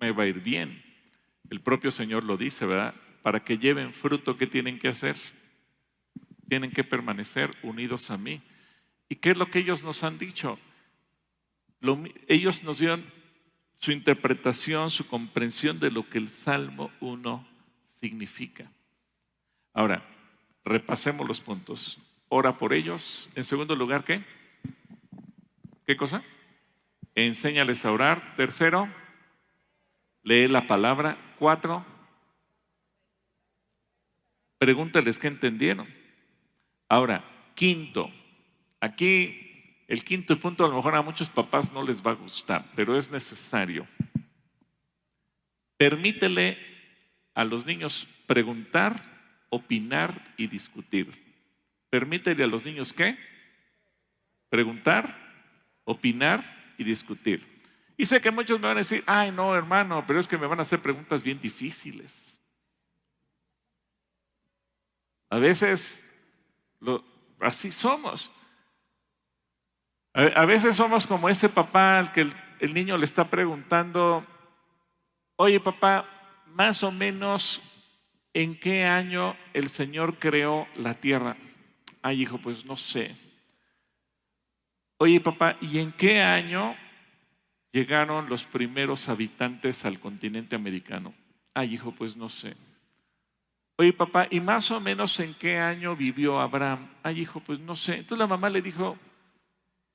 [0.00, 0.82] me va a ir bien.
[1.50, 2.94] El propio Señor lo dice, ¿verdad?
[3.20, 5.18] Para que lleven fruto, ¿qué tienen que hacer?
[6.48, 8.40] Tienen que permanecer unidos a mí.
[9.10, 10.58] ¿Y qué es lo que ellos nos han dicho?
[11.80, 13.17] Lo, ellos nos dieron
[13.78, 17.46] su interpretación, su comprensión de lo que el Salmo 1
[17.84, 18.70] significa.
[19.72, 20.02] Ahora,
[20.64, 21.98] repasemos los puntos.
[22.28, 23.30] Ora por ellos.
[23.34, 24.22] En segundo lugar, ¿qué?
[25.86, 26.22] ¿Qué cosa?
[27.14, 28.34] Enséñales a orar.
[28.36, 28.88] Tercero,
[30.22, 31.16] lee la palabra.
[31.38, 31.86] Cuatro,
[34.58, 35.86] pregúntales qué entendieron.
[36.88, 38.10] Ahora, quinto,
[38.80, 39.47] aquí
[39.88, 42.96] el quinto punto a lo mejor a muchos papás no les va a gustar, pero
[42.96, 43.88] es necesario.
[45.78, 46.58] Permítele
[47.34, 49.02] a los niños preguntar,
[49.48, 51.10] opinar y discutir.
[51.88, 53.16] Permítele a los niños qué?
[54.50, 55.16] Preguntar,
[55.84, 57.46] opinar y discutir.
[57.96, 60.46] Y sé que muchos me van a decir, ay no, hermano, pero es que me
[60.46, 62.38] van a hacer preguntas bien difíciles.
[65.30, 66.04] A veces
[67.40, 68.30] así somos.
[70.14, 72.26] A, veces somos como ese papá al que
[72.60, 74.24] el, niño le está preguntando,
[75.36, 76.06] oye papá,
[76.46, 77.60] más o menos
[78.34, 81.36] en qué año el Señor creó la tierra.
[82.02, 83.14] Ay hijo, pues no sé.
[84.98, 86.74] Oye papá, ¿y en qué año
[87.72, 91.14] llegaron los primeros habitantes al continente americano?
[91.54, 92.56] Ay, hijo, pues no sé.
[93.76, 96.88] Oye, papá, ¿y más o menos en qué año vivió Abraham?
[97.02, 97.94] Ay, hijo, pues no sé.
[97.94, 98.96] Entonces la mamá le dijo,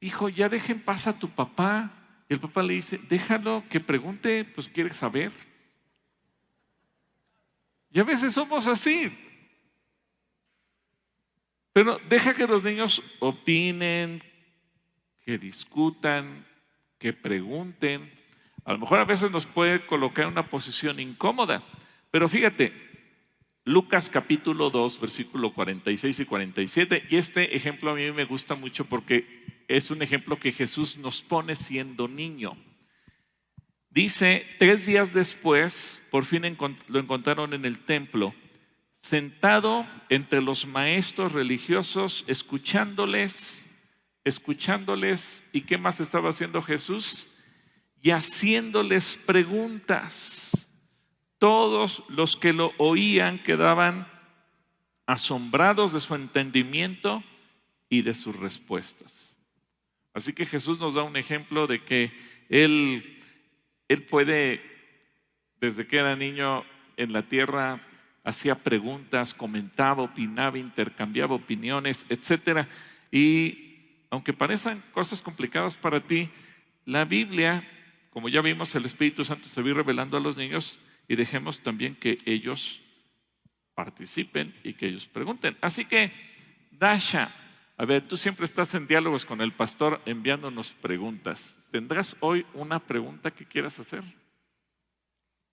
[0.03, 1.91] hijo, ya dejen paz a tu papá.
[2.29, 5.31] Y el papá le dice, déjalo que pregunte, pues quiere saber.
[7.91, 9.11] Y a veces somos así.
[11.73, 14.21] Pero deja que los niños opinen,
[15.25, 16.45] que discutan,
[16.99, 18.11] que pregunten.
[18.65, 21.63] A lo mejor a veces nos puede colocar en una posición incómoda,
[22.11, 22.71] pero fíjate,
[23.65, 28.85] Lucas capítulo 2, versículo 46 y 47, y este ejemplo a mí me gusta mucho
[28.85, 32.55] porque es un ejemplo que Jesús nos pone siendo niño.
[33.89, 36.57] Dice, tres días después, por fin
[36.87, 38.33] lo encontraron en el templo,
[38.99, 43.69] sentado entre los maestros religiosos, escuchándoles
[44.23, 47.27] escuchándoles y qué más estaba haciendo Jesús
[48.01, 50.51] y haciéndoles preguntas.
[51.39, 54.07] Todos los que lo oían quedaban
[55.05, 57.23] asombrados de su entendimiento
[57.89, 59.33] y de sus respuestas.
[60.13, 62.11] Así que Jesús nos da un ejemplo de que
[62.49, 63.19] Él,
[63.87, 64.61] él puede,
[65.59, 66.63] desde que era niño
[66.97, 67.81] en la tierra,
[68.23, 72.67] hacía preguntas, comentaba, opinaba, intercambiaba opiniones, etc.
[73.11, 76.29] Y aunque parezcan cosas complicadas para ti,
[76.85, 77.67] la Biblia,
[78.11, 81.95] como ya vimos, el Espíritu Santo se va revelando a los niños y dejemos también
[81.95, 82.81] que ellos
[83.73, 85.57] participen y que ellos pregunten.
[85.61, 86.11] Así que,
[86.71, 87.29] Dasha,
[87.78, 91.58] a ver, tú siempre estás en diálogos con el pastor enviándonos preguntas.
[91.71, 94.04] ¿Tendrás hoy una pregunta que quieras hacer?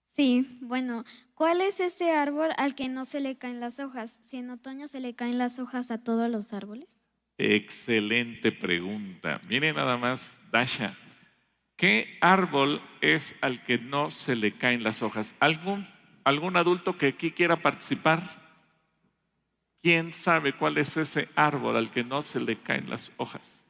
[0.05, 1.03] Sí, bueno,
[1.33, 4.19] ¿cuál es ese árbol al que no se le caen las hojas?
[4.23, 6.89] Si en otoño se le caen las hojas a todos los árboles.
[7.37, 9.41] Excelente pregunta.
[9.47, 10.95] Mire nada más, Dasha.
[11.75, 15.33] ¿Qué árbol es al que no se le caen las hojas?
[15.39, 15.87] ¿Algún,
[16.23, 18.40] algún adulto que aquí quiera participar?
[19.81, 23.65] ¿Quién sabe cuál es ese árbol al que no se le caen las hojas?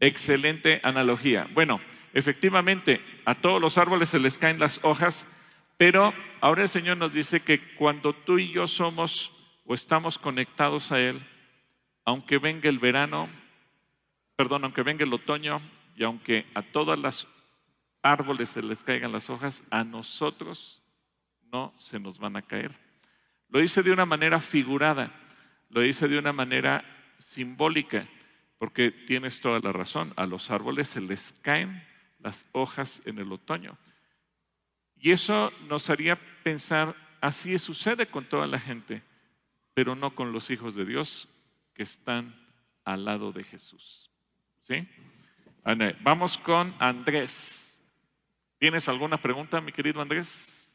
[0.00, 1.48] Excelente analogía.
[1.54, 1.80] Bueno,
[2.12, 5.26] efectivamente, a todos los árboles se les caen las hojas,
[5.78, 9.32] pero ahora el Señor nos dice que cuando tú y yo somos
[9.64, 11.24] o estamos conectados a Él,
[12.04, 13.28] aunque venga el verano,
[14.36, 15.60] perdón, aunque venga el otoño
[15.96, 17.26] y aunque a todas las
[18.02, 20.82] árboles se les caigan las hojas, a nosotros
[21.50, 22.76] no se nos van a caer.
[23.48, 25.10] Lo dice de una manera figurada,
[25.70, 26.84] lo dice de una manera
[27.18, 28.06] simbólica,
[28.58, 31.82] porque tienes toda la razón, a los árboles se les caen
[32.18, 33.76] las hojas en el otoño.
[34.96, 39.02] Y eso nos haría pensar, así sucede con toda la gente,
[39.74, 41.28] pero no con los hijos de Dios,
[41.74, 42.34] que están
[42.84, 44.10] al lado de Jesús.
[44.62, 44.88] ¿Sí?
[46.02, 47.82] Vamos con Andrés.
[48.58, 50.74] ¿Tienes alguna pregunta, mi querido Andrés?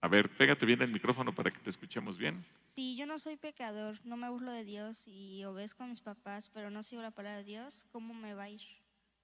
[0.00, 2.44] A ver, pégate bien el micrófono para que te escuchemos bien.
[2.64, 6.50] Si yo no soy pecador, no me burlo de Dios y obedezco a mis papás,
[6.50, 8.62] pero no sigo la palabra de Dios, ¿cómo me va a ir?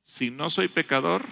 [0.03, 1.25] Si no soy pecador,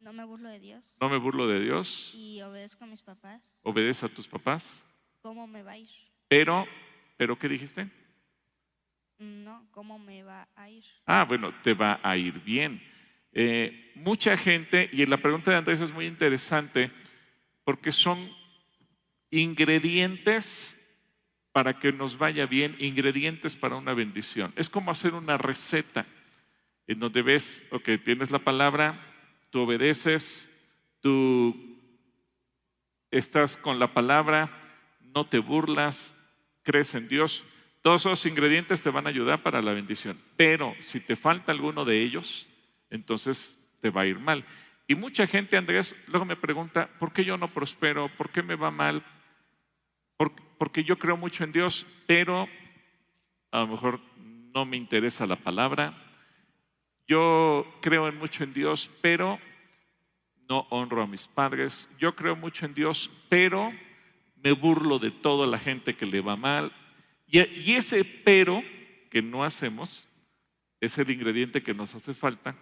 [0.00, 0.96] no me burlo de Dios.
[1.00, 2.12] No me burlo de Dios.
[2.14, 3.60] Y obedezco a mis papás.
[3.62, 4.84] Obedece a tus papás.
[5.20, 5.90] ¿Cómo me va a ir?
[6.28, 6.66] Pero,
[7.16, 7.88] pero ¿qué dijiste?
[9.18, 10.84] No, ¿cómo me va a ir?
[11.06, 12.82] Ah, bueno, te va a ir bien.
[13.32, 16.90] Eh, mucha gente, y la pregunta de Andrés es muy interesante,
[17.64, 18.18] porque son
[19.30, 20.78] ingredientes
[21.52, 24.52] para que nos vaya bien, ingredientes para una bendición.
[24.56, 26.06] Es como hacer una receta
[26.86, 29.00] en donde ves, ok, tienes la palabra,
[29.50, 30.50] tú obedeces,
[31.00, 31.78] tú
[33.10, 34.50] estás con la palabra,
[35.00, 36.14] no te burlas,
[36.62, 37.44] crees en Dios.
[37.82, 40.16] Todos esos ingredientes te van a ayudar para la bendición.
[40.36, 42.48] Pero si te falta alguno de ellos,
[42.90, 44.44] entonces te va a ir mal.
[44.86, 48.08] Y mucha gente, Andrés, luego me pregunta, ¿por qué yo no prospero?
[48.16, 49.04] ¿Por qué me va mal?
[50.58, 52.48] Porque yo creo mucho en Dios, pero
[53.50, 55.92] a lo mejor no me interesa la palabra.
[57.08, 59.40] Yo creo mucho en Dios, pero
[60.48, 61.88] no honro a mis padres.
[61.98, 63.72] Yo creo mucho en Dios, pero
[64.36, 66.72] me burlo de toda la gente que le va mal.
[67.32, 68.62] Y, ese pero
[69.10, 70.06] que no hacemos
[70.80, 72.54] es el ingrediente que nos hace falta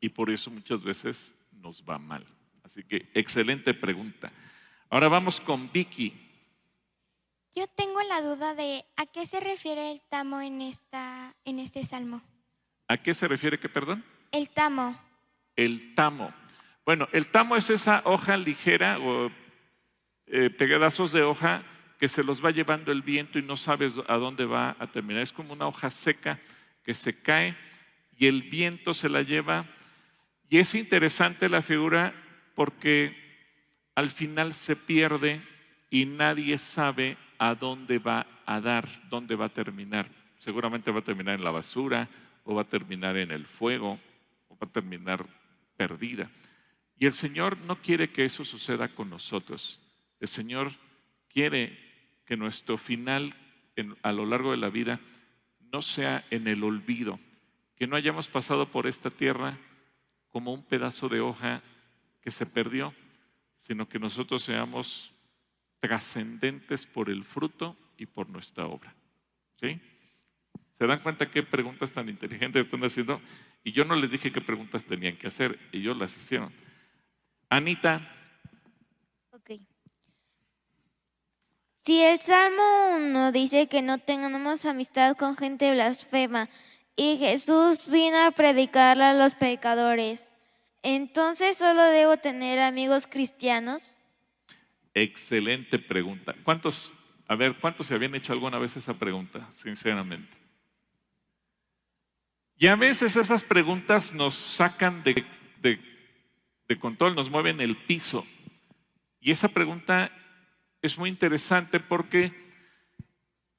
[0.00, 2.24] y por eso muchas veces nos va mal.
[2.62, 4.32] Así que excelente pregunta.
[4.88, 6.18] Ahora vamos con Vicky.
[7.54, 11.84] Yo tengo la duda de a qué se refiere el tamo en, esta, en este
[11.84, 12.22] salmo.
[12.88, 14.02] ¿A qué se refiere qué, perdón?
[14.32, 14.98] El tamo.
[15.56, 16.32] El tamo.
[16.86, 19.30] Bueno, el tamo es esa hoja ligera o
[20.26, 21.62] eh, pedazos de hoja
[22.04, 25.22] que se los va llevando el viento y no sabes a dónde va a terminar.
[25.22, 26.38] Es como una hoja seca
[26.84, 27.56] que se cae
[28.18, 29.64] y el viento se la lleva.
[30.50, 32.12] Y es interesante la figura
[32.54, 33.16] porque
[33.94, 35.40] al final se pierde
[35.88, 40.10] y nadie sabe a dónde va a dar, dónde va a terminar.
[40.36, 42.06] Seguramente va a terminar en la basura
[42.42, 43.98] o va a terminar en el fuego
[44.48, 45.24] o va a terminar
[45.78, 46.30] perdida.
[46.98, 49.80] Y el Señor no quiere que eso suceda con nosotros.
[50.20, 50.70] El Señor
[51.30, 51.83] quiere
[52.24, 53.34] que nuestro final
[54.02, 55.00] a lo largo de la vida
[55.72, 57.18] no sea en el olvido,
[57.76, 59.58] que no hayamos pasado por esta tierra
[60.28, 61.62] como un pedazo de hoja
[62.20, 62.94] que se perdió,
[63.58, 65.12] sino que nosotros seamos
[65.80, 68.94] trascendentes por el fruto y por nuestra obra.
[69.56, 69.80] ¿Sí?
[70.78, 73.20] ¿Se dan cuenta qué preguntas tan inteligentes están haciendo?
[73.62, 76.52] Y yo no les dije qué preguntas tenían que hacer, ellos las hicieron.
[77.48, 78.13] Anita.
[81.84, 86.48] Si el Salmo 1 dice que no tengamos amistad con gente blasfema
[86.96, 90.32] y Jesús vino a predicarle a los pecadores,
[90.82, 93.98] entonces solo debo tener amigos cristianos.
[94.94, 96.34] Excelente pregunta.
[96.42, 96.94] ¿Cuántos
[97.28, 100.38] A ver, ¿cuántos se habían hecho alguna vez esa pregunta, sinceramente?
[102.56, 105.22] Y a veces esas preguntas nos sacan de,
[105.60, 108.26] de control, nos mueven el piso.
[109.20, 110.10] Y esa pregunta
[110.84, 112.30] es muy interesante porque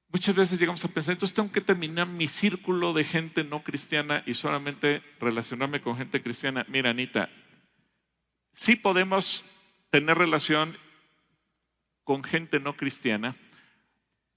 [0.10, 4.22] muchas veces llegamos a pensar, entonces tengo que terminar mi círculo de gente no cristiana
[4.28, 6.68] y solamente relacionarme con gente cristiana.
[6.68, 7.32] Mira, Anita,
[8.54, 9.44] sí podemos
[9.90, 10.78] tener relación
[12.04, 13.34] con gente no cristiana,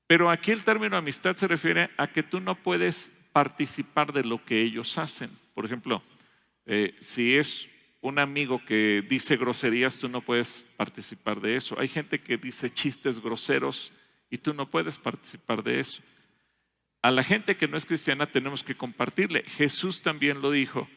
[0.06, 4.42] pero aquí el término amistad se refiere a que tú no puedes participar de lo
[4.42, 5.28] que ellos hacen.
[5.52, 6.02] Por ejemplo,
[6.64, 7.68] eh, si es
[8.00, 11.78] un amigo que dice groserías, tú no puedes participar de eso.
[11.78, 13.92] Hay gente que dice chistes groseros
[14.30, 16.02] y tú no puedes participar de eso.
[17.02, 19.42] A la gente que no es cristiana tenemos que compartirle.
[19.44, 20.88] Jesús también lo dijo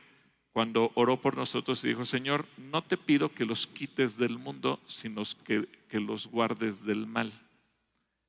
[0.51, 4.81] cuando oró por nosotros y dijo, Señor, no te pido que los quites del mundo,
[4.85, 7.31] sino que, que los guardes del mal.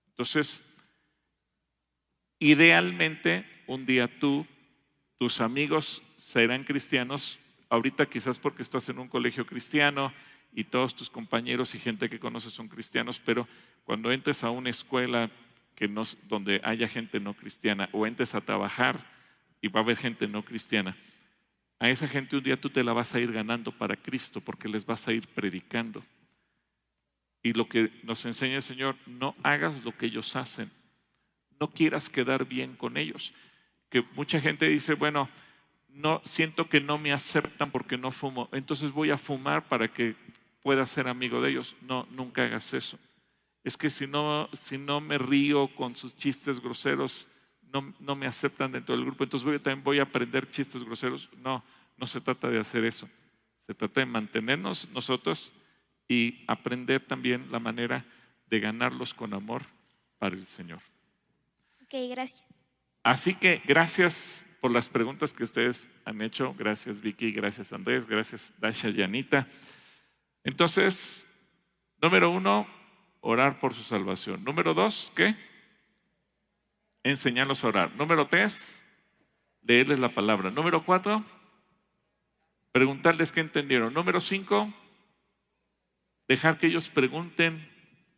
[0.08, 0.62] Entonces,
[2.38, 4.46] idealmente, un día tú,
[5.18, 7.38] tus amigos serán cristianos,
[7.72, 10.12] ahorita quizás porque estás en un colegio cristiano
[10.52, 13.48] y todos tus compañeros y gente que conoces son cristianos, pero
[13.84, 15.30] cuando entres a una escuela
[15.74, 19.00] que no, donde haya gente no cristiana o entres a trabajar
[19.62, 20.94] y va a haber gente no cristiana,
[21.78, 24.68] a esa gente un día tú te la vas a ir ganando para Cristo porque
[24.68, 26.04] les vas a ir predicando.
[27.42, 30.70] Y lo que nos enseña el Señor, no hagas lo que ellos hacen,
[31.58, 33.32] no quieras quedar bien con ellos.
[33.88, 35.30] Que mucha gente dice, bueno,
[35.94, 40.14] no siento que no me aceptan porque no fumo, entonces voy a fumar para que
[40.62, 41.76] pueda ser amigo de ellos.
[41.82, 42.98] No, nunca hagas eso.
[43.64, 47.28] Es que si no, si no me río con sus chistes groseros,
[48.00, 51.30] no, me aceptan dentro del grupo, entonces voy, también voy a aprender chistes groseros.
[51.38, 51.64] No,
[51.96, 53.08] no se trata de hacer eso.
[53.66, 55.52] Se trata de mantenernos nosotros
[56.06, 58.04] y aprender también la manera
[58.46, 59.62] de ganarlos con amor
[60.18, 60.80] para el Señor.
[61.82, 62.44] Ok, gracias.
[63.02, 66.54] Así que gracias por las preguntas que ustedes han hecho.
[66.56, 69.48] Gracias Vicky, gracias Andrés, gracias Dasha y Anita.
[70.44, 71.26] Entonces,
[72.00, 72.68] número uno,
[73.20, 74.44] orar por su salvación.
[74.44, 75.34] Número dos, ¿qué?
[77.02, 77.90] enseñarlos a orar.
[77.96, 78.86] Número tres,
[79.62, 80.50] leerles la palabra.
[80.50, 81.24] Número cuatro,
[82.70, 83.92] preguntarles qué entendieron.
[83.92, 84.72] Número cinco,
[86.28, 87.68] dejar que ellos pregunten,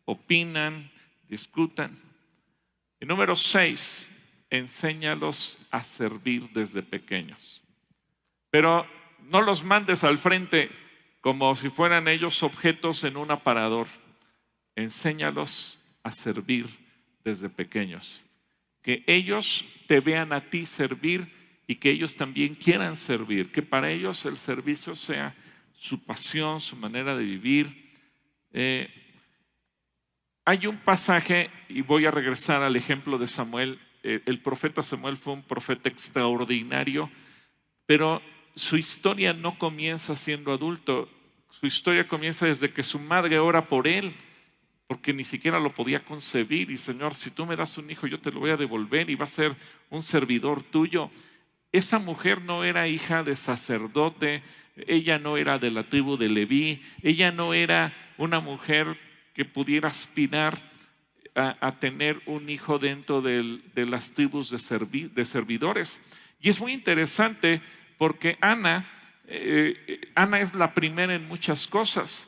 [0.05, 0.91] opinan,
[1.27, 1.97] discutan.
[2.99, 4.11] Y número seis,
[4.57, 7.63] enséñalos a servir desde pequeños.
[8.49, 8.87] Pero
[9.23, 10.69] no los mandes al frente
[11.21, 13.87] como si fueran ellos objetos en un aparador.
[14.75, 16.67] Enséñalos a servir
[17.23, 18.25] desde pequeños
[18.85, 21.27] que ellos te vean a ti servir
[21.65, 25.33] y que ellos también quieran servir, que para ellos el servicio sea
[25.73, 27.91] su pasión, su manera de vivir.
[28.53, 28.87] Eh,
[30.45, 33.79] hay un pasaje, y voy a regresar al ejemplo de Samuel,
[34.25, 37.09] el profeta Samuel fue un profeta extraordinario,
[37.85, 38.21] pero
[38.55, 41.09] su historia no comienza siendo adulto,
[41.49, 44.13] su historia comienza desde que su madre ora por él
[44.87, 46.69] porque ni siquiera lo podía concebir.
[46.69, 49.15] Y Señor, si tú me das un hijo, yo te lo voy a devolver y
[49.15, 49.55] va a ser
[49.89, 51.09] un servidor tuyo.
[51.71, 54.43] Esa mujer no era hija de sacerdote,
[54.87, 58.97] ella no era de la tribu de Leví, ella no era una mujer
[59.33, 60.61] que pudiera aspirar
[61.35, 65.99] a, tener un hijo dentro de las tribus de, de, servidores.
[66.39, 67.61] Y es muy interesante
[67.97, 68.89] porque Ana,
[69.27, 72.27] eh, Ana es la primera en muchas cosas.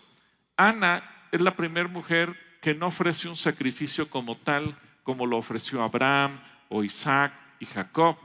[0.58, 5.84] Ana es la primera mujer que no ofrece un sacrificio como tal, como lo ofreció
[5.84, 6.40] Abraham
[6.70, 8.18] o Isaac y Jacob.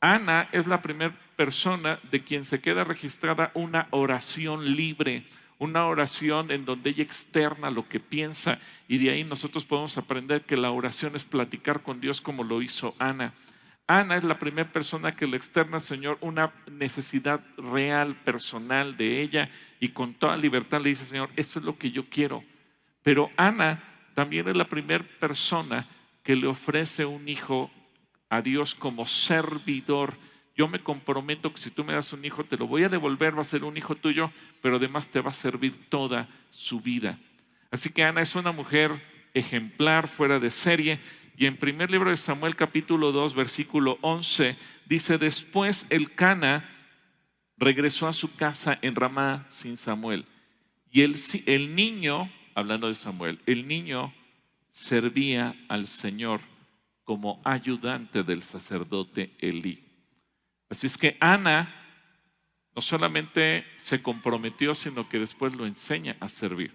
[0.00, 5.24] Ana es la primera persona de quien se queda registrada una oración libre,
[5.58, 10.42] una oración en donde ella externa lo que piensa y de ahí nosotros podemos aprender
[10.42, 13.32] que la oración es platicar con Dios como lo hizo Ana.
[13.86, 19.50] Ana es la primera persona que le externa, Señor, una necesidad real, personal de ella
[19.78, 22.42] y con toda libertad le dice, Señor, eso es lo que yo quiero.
[23.02, 23.82] Pero Ana
[24.14, 25.86] también es la primera persona
[26.22, 27.70] que le ofrece un hijo
[28.30, 30.14] a Dios como servidor.
[30.56, 33.36] Yo me comprometo que si tú me das un hijo, te lo voy a devolver,
[33.36, 34.30] va a ser un hijo tuyo,
[34.62, 37.18] pero además te va a servir toda su vida.
[37.70, 38.92] Así que Ana es una mujer
[39.34, 41.00] ejemplar, fuera de serie.
[41.36, 46.68] Y en primer libro de Samuel capítulo 2, versículo 11, dice, después el Cana
[47.56, 50.24] regresó a su casa en Ramá sin Samuel.
[50.92, 54.12] Y el, el niño hablando de Samuel, el niño
[54.70, 56.40] servía al Señor
[57.02, 59.83] como ayudante del sacerdote Elí.
[60.68, 61.84] Así es que Ana
[62.74, 66.72] no solamente se comprometió, sino que después lo enseña a servir.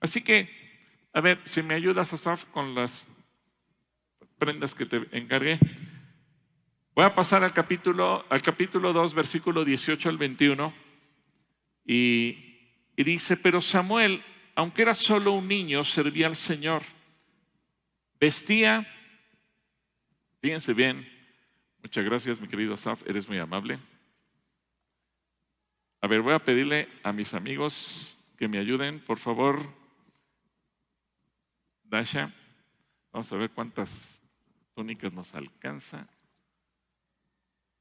[0.00, 0.48] Así que,
[1.12, 3.10] a ver, si me ayudas, Asaf, con las
[4.38, 5.58] prendas que te encargué.
[6.94, 10.72] Voy a pasar al capítulo, al capítulo 2, versículo 18 al 21.
[11.86, 12.36] Y,
[12.96, 14.22] y dice, pero Samuel,
[14.54, 16.82] aunque era solo un niño, servía al Señor.
[18.20, 18.86] Vestía,
[20.40, 21.08] fíjense bien,
[21.88, 23.78] muchas gracias mi querido Asaf, eres muy amable.
[26.02, 29.66] A ver, voy a pedirle a mis amigos que me ayuden, por favor.
[31.84, 32.30] Dasha,
[33.10, 34.22] vamos a ver cuántas
[34.74, 36.06] túnicas nos alcanza.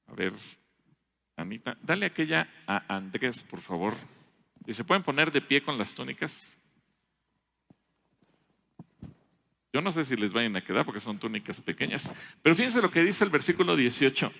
[0.05, 0.31] A ver,
[1.35, 3.93] Anita, dale aquella a Andrés, por favor.
[4.65, 6.56] ¿Y se pueden poner de pie con las túnicas?
[9.77, 12.11] Yo no sé si les vayan a quedar porque son túnicas pequeñas.
[12.41, 14.31] Pero fíjense lo que dice el versículo 18.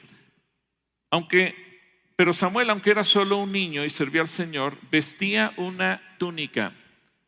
[1.12, 1.54] Aunque
[2.16, 6.74] pero Samuel, aunque era solo un niño y servía al Señor, vestía una túnica.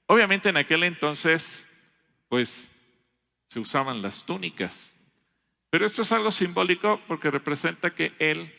[0.07, 1.67] Obviamente en aquel entonces,
[2.29, 2.83] pues
[3.47, 4.95] se usaban las túnicas.
[5.69, 8.51] Pero esto es algo simbólico porque representa que él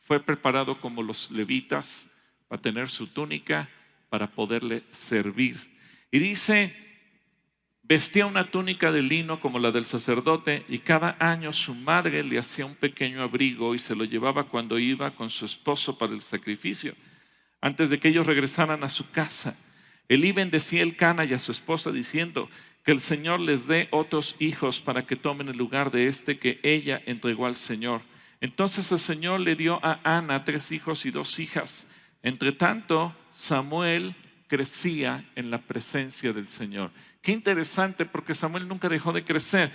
[0.00, 2.10] fue preparado como los levitas
[2.48, 3.68] para tener su túnica,
[4.08, 5.78] para poderle servir.
[6.10, 6.74] Y dice,
[7.88, 12.36] Vestía una túnica de lino como la del sacerdote y cada año su madre le
[12.36, 16.20] hacía un pequeño abrigo y se lo llevaba cuando iba con su esposo para el
[16.20, 16.94] sacrificio,
[17.60, 19.56] antes de que ellos regresaran a su casa.
[20.08, 22.50] Elí bendecía el Cana y a su esposa diciendo
[22.84, 26.58] que el Señor les dé otros hijos para que tomen el lugar de este que
[26.64, 28.02] ella entregó al Señor.
[28.40, 31.86] Entonces el Señor le dio a Ana tres hijos y dos hijas.
[32.24, 34.16] Entre tanto, Samuel
[34.48, 36.90] crecía en la presencia del Señor.
[37.26, 39.72] Qué interesante porque Samuel nunca dejó de crecer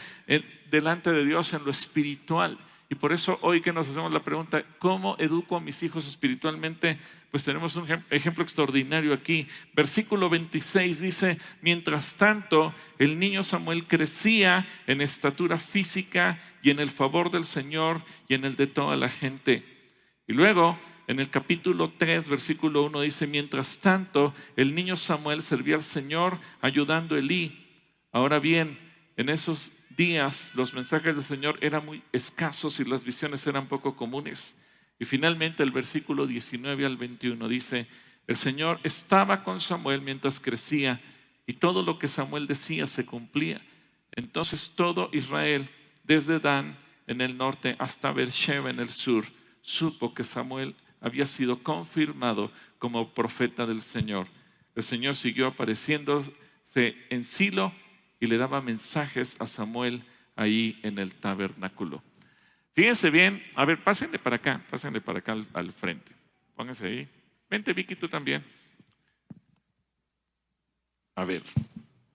[0.69, 2.57] delante de Dios en lo espiritual.
[2.89, 6.97] Y por eso hoy que nos hacemos la pregunta, ¿cómo educo a mis hijos espiritualmente?
[7.29, 9.49] Pues tenemos un ejemplo extraordinario aquí.
[9.73, 16.89] Versículo 26 dice, mientras tanto, el niño Samuel crecía en estatura física y en el
[16.89, 19.65] favor del Señor y en el de toda la gente.
[20.25, 25.75] Y luego en el capítulo 3, versículo 1 dice, mientras tanto, el niño Samuel servía
[25.75, 27.67] al Señor ayudando a Elí.
[28.11, 28.77] Ahora bien,
[29.17, 33.95] en esos días los mensajes del Señor eran muy escasos y las visiones eran poco
[33.95, 34.57] comunes.
[34.99, 37.87] Y finalmente el versículo 19 al 21 dice,
[38.27, 41.01] el Señor estaba con Samuel mientras crecía
[41.45, 43.61] y todo lo que Samuel decía se cumplía.
[44.11, 45.69] Entonces todo Israel,
[46.03, 46.77] desde Dan
[47.07, 49.25] en el norte hasta Beersheba en el sur,
[49.61, 54.27] supo que Samuel había sido confirmado como profeta del Señor.
[54.75, 56.31] El Señor siguió apareciéndose
[57.09, 57.73] en Silo
[58.19, 60.03] y le daba mensajes a Samuel
[60.35, 62.01] ahí en el tabernáculo.
[62.73, 66.13] Fíjense bien, a ver, pásenle para acá, pásenle para acá al, frente.
[66.55, 67.07] Pónganse ahí.
[67.49, 68.43] Vente, Vicky, tú también.
[71.15, 71.43] A ver,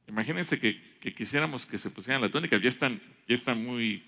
[0.08, 0.80] imagínense que,
[1.14, 4.02] quisiéramos que se pusieran la túnica, ya están, ya están muy,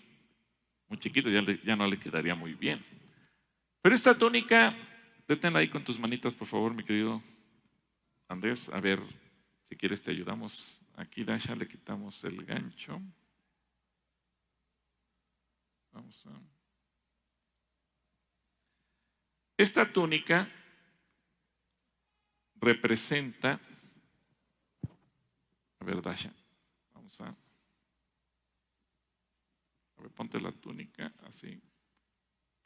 [0.88, 2.80] muy chiquitos, ya, ya no le quedaría muy bien.
[3.88, 4.76] Pero esta túnica,
[5.26, 7.22] deténla ahí con tus manitas, por favor, mi querido
[8.28, 8.68] Andrés.
[8.68, 9.00] A ver,
[9.62, 10.84] si quieres te ayudamos.
[10.94, 13.00] Aquí, Dasha, le quitamos el gancho.
[15.90, 16.38] Vamos a...
[19.56, 20.46] Esta túnica
[22.56, 23.58] representa,
[25.78, 26.30] a ver, Dasha,
[26.92, 27.34] vamos a, a
[30.02, 31.58] ver, ponte la túnica así,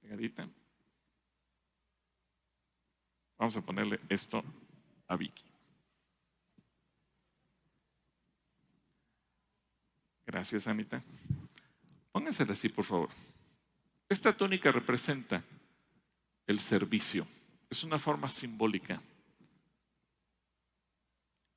[0.00, 0.48] pegadita.
[3.43, 4.40] Vamos a ponerle esto
[5.09, 5.43] a Vicky.
[10.24, 11.03] Gracias, Anita.
[12.12, 13.09] Póngansela así, por favor.
[14.09, 15.43] Esta túnica representa
[16.47, 17.26] el servicio.
[17.68, 19.03] Es una forma simbólica.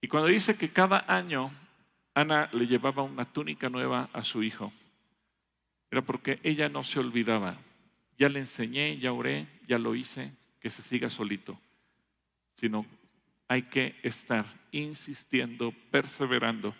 [0.01, 1.51] Y cuando dice que cada año
[2.15, 4.73] Ana le llevaba una túnica nueva a su hijo,
[5.91, 7.57] era porque ella no se olvidaba.
[8.17, 11.59] Ya le enseñé, ya oré, ya lo hice, que se siga solito
[12.55, 12.85] sino
[13.47, 16.75] hay que estar insistiendo, perseverando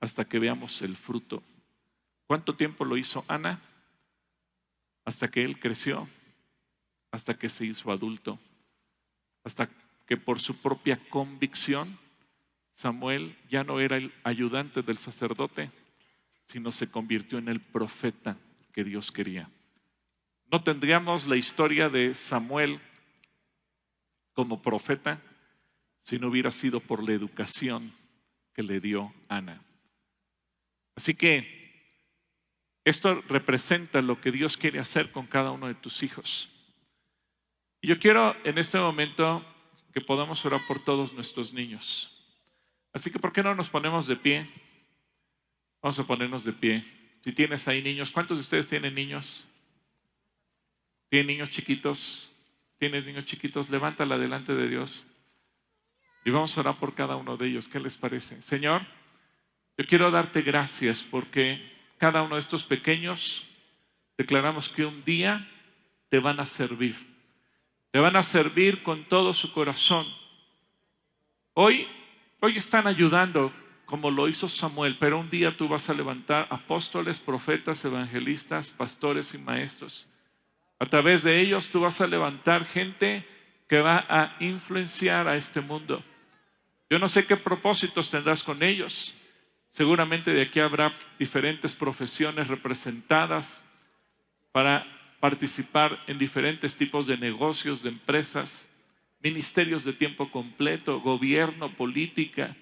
[0.00, 1.42] hasta que veamos el fruto.
[2.26, 3.60] ¿Cuánto tiempo lo hizo Ana?
[5.04, 6.08] Hasta que él creció,
[7.10, 8.38] hasta que se hizo adulto,
[9.44, 9.68] hasta
[10.06, 11.98] que por su propia convicción
[12.68, 15.70] Samuel ya no era el ayudante del sacerdote,
[16.44, 18.36] sino se convirtió en el profeta
[18.72, 19.50] que Dios quería.
[20.50, 22.78] No tendríamos la historia de Samuel
[24.38, 25.20] como profeta
[25.98, 27.92] si no hubiera sido por la educación
[28.54, 29.60] que le dio Ana.
[30.94, 31.58] Así que
[32.84, 36.50] esto representa lo que Dios quiere hacer con cada uno de tus hijos.
[37.80, 39.44] Y yo quiero en este momento
[39.92, 42.24] que podamos orar por todos nuestros niños.
[42.92, 44.48] Así que, ¿por qué no nos ponemos de pie?
[45.82, 46.84] Vamos a ponernos de pie
[47.24, 49.48] si tienes ahí niños, ¿cuántos de ustedes tienen niños?
[51.08, 52.37] ¿Tienen niños chiquitos?
[52.78, 53.70] ¿Tienes niños chiquitos?
[53.70, 55.06] Levántala delante de Dios.
[56.24, 57.68] Y vamos a orar por cada uno de ellos.
[57.68, 58.40] ¿Qué les parece?
[58.42, 58.82] Señor,
[59.76, 63.44] yo quiero darte gracias porque cada uno de estos pequeños
[64.16, 65.48] declaramos que un día
[66.08, 66.94] te van a servir.
[67.90, 70.06] Te van a servir con todo su corazón.
[71.54, 71.88] Hoy,
[72.40, 73.52] hoy están ayudando
[73.86, 79.32] como lo hizo Samuel, pero un día tú vas a levantar apóstoles, profetas, evangelistas, pastores
[79.32, 80.06] y maestros.
[80.78, 83.26] A través de ellos tú vas a levantar gente
[83.68, 86.02] que va a influenciar a este mundo.
[86.90, 89.14] Yo no sé qué propósitos tendrás con ellos.
[89.68, 93.64] Seguramente de aquí habrá diferentes profesiones representadas
[94.52, 94.86] para
[95.20, 98.70] participar en diferentes tipos de negocios, de empresas,
[99.20, 102.56] ministerios de tiempo completo, gobierno, política,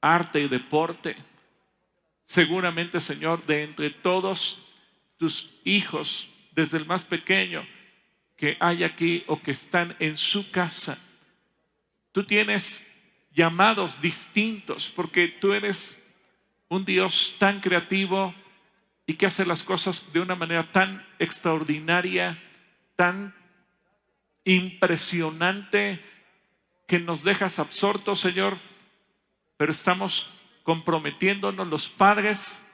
[0.00, 1.16] arte y deporte.
[2.24, 4.68] Seguramente, Señor, de entre todos
[5.16, 6.28] tus hijos,
[6.58, 7.64] desde el más pequeño
[8.36, 10.98] que hay aquí o que están en su casa,
[12.10, 12.84] tú tienes
[13.32, 16.04] llamados distintos porque tú eres
[16.68, 18.34] un Dios tan creativo
[19.06, 22.42] y que hace las cosas de una manera tan extraordinaria,
[22.96, 23.32] tan
[24.42, 26.04] impresionante,
[26.88, 28.58] que nos dejas absortos, Señor,
[29.56, 30.28] pero estamos
[30.64, 32.66] comprometiéndonos los padres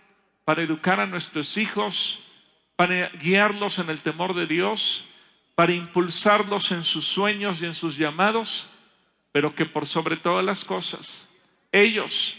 [0.46, 2.23] para educar a nuestros hijos,
[2.76, 5.04] para guiarlos en el temor de Dios,
[5.54, 8.66] para impulsarlos en sus sueños y en sus llamados,
[9.32, 11.28] pero que por sobre todas las cosas,
[11.72, 12.36] ellos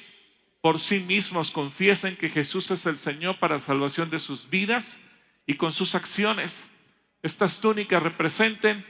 [0.62, 5.00] por sí mismos confiesen que Jesús es el Señor para salvación de sus vidas
[5.46, 6.70] y con sus acciones
[7.26, 8.86] estas túnicas representen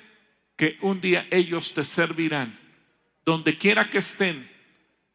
[0.58, 2.60] que un día ellos te servirán,
[3.26, 4.50] donde quiera que estén,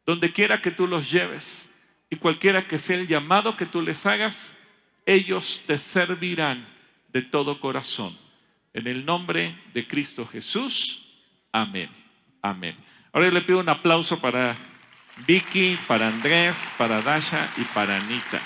[0.07, 1.71] donde quiera que tú los lleves
[2.09, 4.53] y cualquiera que sea el llamado que tú les hagas,
[5.05, 6.67] ellos te servirán
[7.09, 8.17] de todo corazón.
[8.73, 11.19] En el nombre de Cristo Jesús,
[11.51, 11.89] amén.
[12.41, 12.75] Amén.
[13.11, 14.55] Ahora le pido un aplauso para
[15.27, 18.41] Vicky, para Andrés, para Dasha y para Anita.